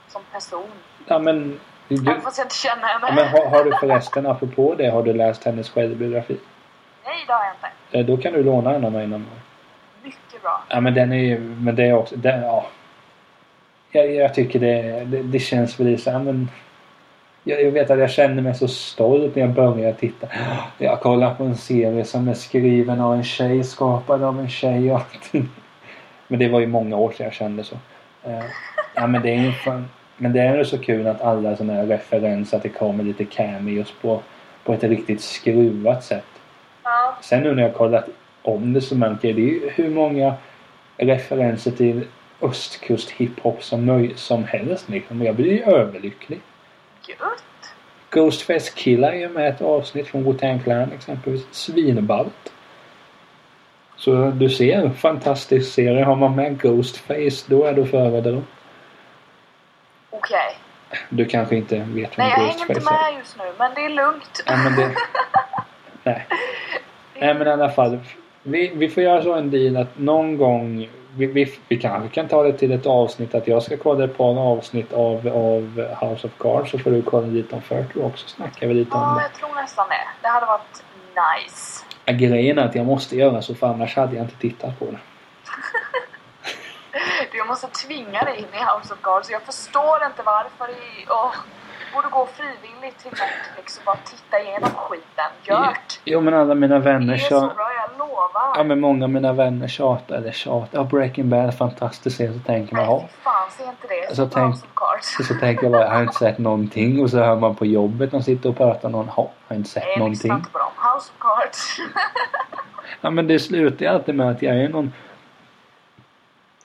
[0.10, 0.70] som person.
[1.06, 3.06] Ja men, du, jag inte känner henne.
[3.08, 6.38] ja, men har, har du förresten apropå det, har du läst hennes självbiografi?
[7.06, 8.00] Nej, det har jag inte.
[8.00, 9.39] Eh, Då kan du låna en av mig någon gång.
[10.04, 10.64] Mycket bra.
[10.70, 12.66] Ja men den är ju, men det är också, den, ja.
[13.91, 16.49] Jag, jag tycker det, det, det känns väl så men
[17.43, 20.28] jag, jag vet att jag känner mig så stolt när jag börjar titta.
[20.78, 24.91] Jag kollar på en serie som är skriven av en tjej, skapad av en tjej
[24.91, 25.49] och allting.
[26.28, 27.76] Men det var ju många år sedan jag kände så.
[28.24, 28.43] Eh,
[28.95, 31.74] Ja men det är ju fan, men det är ju så kul att alla sådana
[31.74, 34.22] här referenser, att det kommer lite cameos på,
[34.64, 36.26] på ett riktigt skruvat sätt.
[36.84, 37.18] Ja.
[37.22, 38.06] Sen nu när jag kollat
[38.42, 40.34] om det så jag det är hur många
[40.98, 42.08] referenser till
[42.42, 45.22] östkust hiphop som, möj- som helst liksom.
[45.24, 46.42] Jag blir ju överlycklig.
[47.08, 47.44] Gött.
[48.10, 51.46] Ghostface Killah är med ett avsnitt från Wu-Tang Clan exempelvis.
[51.52, 52.54] Svinballt.
[53.96, 56.04] Så du ser, fantastisk serie.
[56.04, 58.42] Har man med Ghostface då är du föredrar.
[60.10, 60.56] Okej.
[61.10, 63.12] Du kanske inte vet vem Nej, jag hänger inte Ghostface är?
[63.12, 64.44] med just nu, men det är lugnt.
[64.46, 64.96] Ja, men det...
[66.04, 66.28] Nej.
[67.20, 68.00] Nej men i alla fall.
[68.44, 72.28] Vi, vi får göra så en deal att någon gång vi, vi, vi kanske kan
[72.28, 76.28] ta det till ett avsnitt att jag ska kolla ett par avsnitt av, av House
[76.28, 78.28] of Cards så får du kolla lite om 40 också.
[78.28, 79.22] snackar vi lite om Ja, det.
[79.22, 80.08] jag tror nästan det.
[80.22, 81.86] Det hade varit nice.
[82.06, 84.86] Ja, Grejen är att jag måste göra så för annars hade jag inte tittat på
[84.86, 84.99] det.
[87.32, 89.30] Du, Jag måste tvinga dig in i House of Cards.
[89.32, 90.70] Jag förstår inte varför.
[90.72, 91.32] I, du
[91.93, 95.26] borde gå frivilligt till Netflix och bara titta igenom skiten.
[95.43, 95.99] Gört!
[96.05, 98.53] Jo men alla mina Det vänner är så bra, jag lovar.
[98.57, 100.77] Ja men många av mina vänner tjatar, eller tjatar.
[100.77, 102.34] Ja Breaking Bad, fantastiskt serie.
[102.34, 103.05] Så tänker man, ja.
[103.23, 104.09] fan, se inte det.
[104.09, 105.27] Så Se på tänk- Cards.
[105.27, 107.01] Så tänker jag bara, jag har inte sett någonting.
[107.03, 109.84] Och så hör man på jobbet, de sitter och pratar någon, ha, har inte sett
[109.85, 110.31] Nej, någonting.
[110.34, 110.68] inte på dem.
[110.77, 111.77] House of Cards.
[113.03, 114.93] Ja men det slutar ju alltid med att jag är någon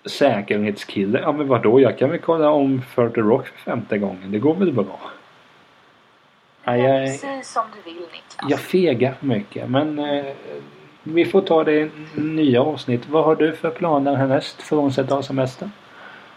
[0.04, 1.18] säkerhetskille.
[1.20, 4.32] Ja men vadå, jag kan väl kolla om 40 Rock för femte gången.
[4.32, 4.98] Det går väl bra.
[6.68, 8.50] Ja, jag, Precis som du vill, Niklas.
[8.50, 10.24] jag fegar för mycket men eh,
[11.02, 13.06] vi får ta det i nya avsnitt.
[13.08, 15.70] Vad har du för planer härnäst frånsett av semester?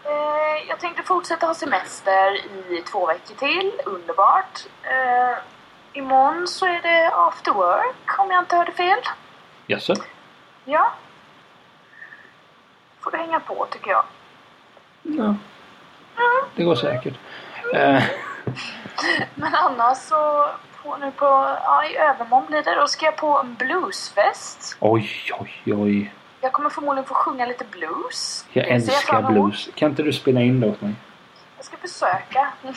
[0.04, 2.34] Eh, jag tänkte fortsätta ha semester
[2.72, 3.72] i två veckor till.
[3.86, 4.60] Underbart.
[4.82, 5.38] Eh,
[5.92, 8.98] imorgon så är det after work, om jag inte hörde fel.
[9.66, 9.94] Jaså?
[10.64, 10.92] Ja.
[13.00, 14.04] Får du hänga på, tycker jag.
[15.02, 15.34] Ja.
[16.56, 17.14] Det går säkert.
[17.74, 18.02] Eh,
[19.34, 20.46] Men annars så,
[20.82, 21.24] på, nu på,
[21.64, 24.76] ja, i övermorgon blir det, då ska jag på en bluesfest.
[24.80, 26.12] oj, oj, oj.
[26.40, 28.46] Jag kommer förmodligen få sjunga lite blues.
[28.52, 29.30] Jag Det älskar emot.
[29.32, 29.68] blues.
[29.74, 30.94] Kan inte du spela in det åt mig?
[31.56, 32.48] Jag ska försöka.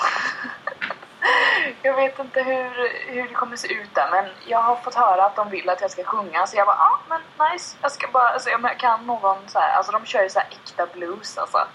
[1.82, 5.26] jag vet inte hur, hur det kommer se ut där men jag har fått höra
[5.26, 7.22] att de vill att jag ska sjunga så jag bara ah, men
[7.52, 7.78] nice.
[7.82, 9.74] Jag ska bara se om jag kan någon så här.
[9.74, 11.68] alltså de kör ju så här äkta blues alltså.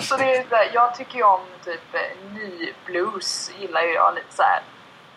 [0.00, 3.92] Så det är så här, jag tycker ju om typ eh, ny blues gillar ju
[3.92, 4.62] jag lite så här.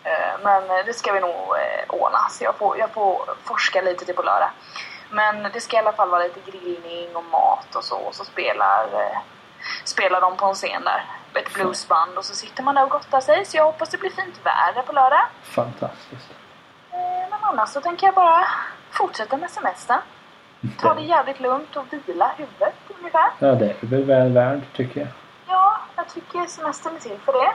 [0.04, 1.34] Eh, Men eh, det ska vi nog
[1.88, 4.50] ordna så jag får, jag får forska lite till på lördag.
[5.10, 8.24] Men det ska i alla fall vara lite grillning och mat och så och så
[8.24, 8.86] spelar
[9.84, 11.04] spelar de på en scen där.
[11.34, 13.44] Ett bluesband och så sitter man där och gottar sig.
[13.44, 15.26] Så jag hoppas det blir fint väder på lördag.
[15.42, 16.28] Fantastiskt.
[17.30, 18.46] Men annars så tänker jag bara
[18.90, 20.00] fortsätta med semestern.
[20.80, 22.74] Ta det jävligt lugnt och vila huvudet
[23.06, 23.30] ungefär.
[23.38, 25.08] Ja, det är väl väl värd tycker jag.
[25.48, 27.52] Ja, jag tycker semestern är till för det.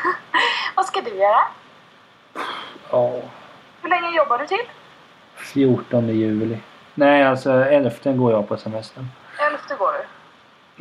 [0.76, 1.40] Vad ska du göra?
[2.90, 3.12] Ja,
[3.82, 4.62] Hur länge jobbar du till?
[5.36, 6.58] 14 juli.
[6.94, 9.06] Nej, alltså 11 går jag på semestern.
[9.52, 10.04] Elfte går du.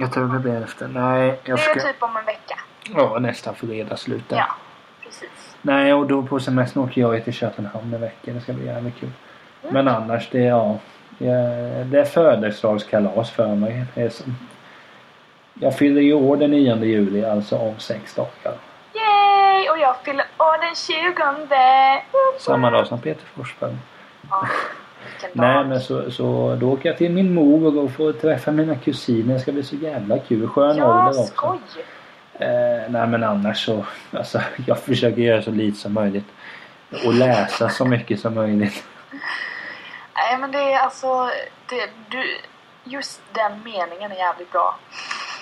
[0.03, 0.67] Jag tror det blir 11.
[0.87, 1.71] Nej, jag Det ska...
[1.79, 2.59] är typ om en vecka.
[2.95, 4.37] Ja, nästa fredag slutar.
[4.37, 4.47] Ja,
[5.03, 5.55] precis.
[5.61, 8.33] Nej, och då på semestern åker jag till Köpenhamn en vecka.
[8.33, 9.09] Det ska bli jävligt kul.
[9.61, 9.73] Mm.
[9.73, 10.77] Men annars, det är ja.
[11.17, 13.85] Det är födelsedagskalas för mig.
[15.59, 18.57] Jag fyller i år den 9 juli, alltså om sex dagar.
[18.93, 19.69] Yay!
[19.69, 22.39] Och jag fyller år den 20.
[22.39, 23.75] Samma dag som Peter Forsberg.
[24.29, 24.47] Ja.
[25.33, 29.33] Nej men så, så då åker jag till min mor och får träffa mina kusiner.
[29.33, 30.47] Det ska bli så jävla kul.
[30.47, 31.33] Skön Ja, ålder också.
[31.33, 31.59] skoj!
[32.33, 36.27] Eh, nej men annars så, alltså jag försöker göra så lite som möjligt.
[37.05, 38.83] Och läsa så mycket som möjligt.
[40.15, 41.29] Nej men det är alltså,
[41.69, 42.37] det, du,
[42.83, 44.75] just den meningen är jävligt bra.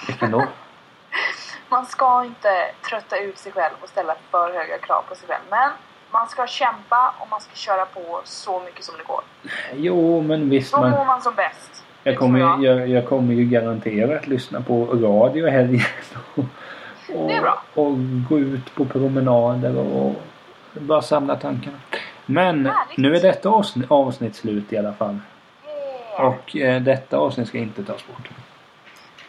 [0.07, 0.45] Vilken då?
[1.69, 5.41] Man ska inte trötta ut sig själv och ställa för höga krav på sig själv.
[5.49, 5.69] Men
[6.11, 9.21] man ska kämpa och man ska köra på så mycket som det går.
[9.73, 11.83] Jo men visst Då man, mår man som bäst.
[12.03, 12.87] jag, kommer, ju- jag.
[12.89, 15.81] jag, kommer ju garanterat lyssna på radio helgen.
[16.35, 16.39] Och,
[17.15, 17.61] och, Det är bra.
[17.73, 17.93] och
[18.29, 20.15] gå ut på promenader och
[20.73, 21.77] bara samla tankarna.
[22.25, 22.97] Men Härligt.
[22.97, 25.19] nu är detta avsnitt, avsnitt slut i alla fall.
[26.17, 26.27] Yeah.
[26.27, 28.29] Och eh, detta avsnitt ska inte tas bort.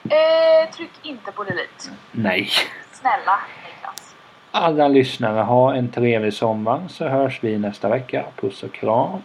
[0.04, 1.90] Eh, tryck inte på delete.
[2.12, 2.48] Nej.
[2.92, 4.14] Snälla Niklas.
[4.50, 8.24] Alla lyssnare, ha en trevlig sommar så hörs vi nästa vecka.
[8.36, 9.22] Puss och kram.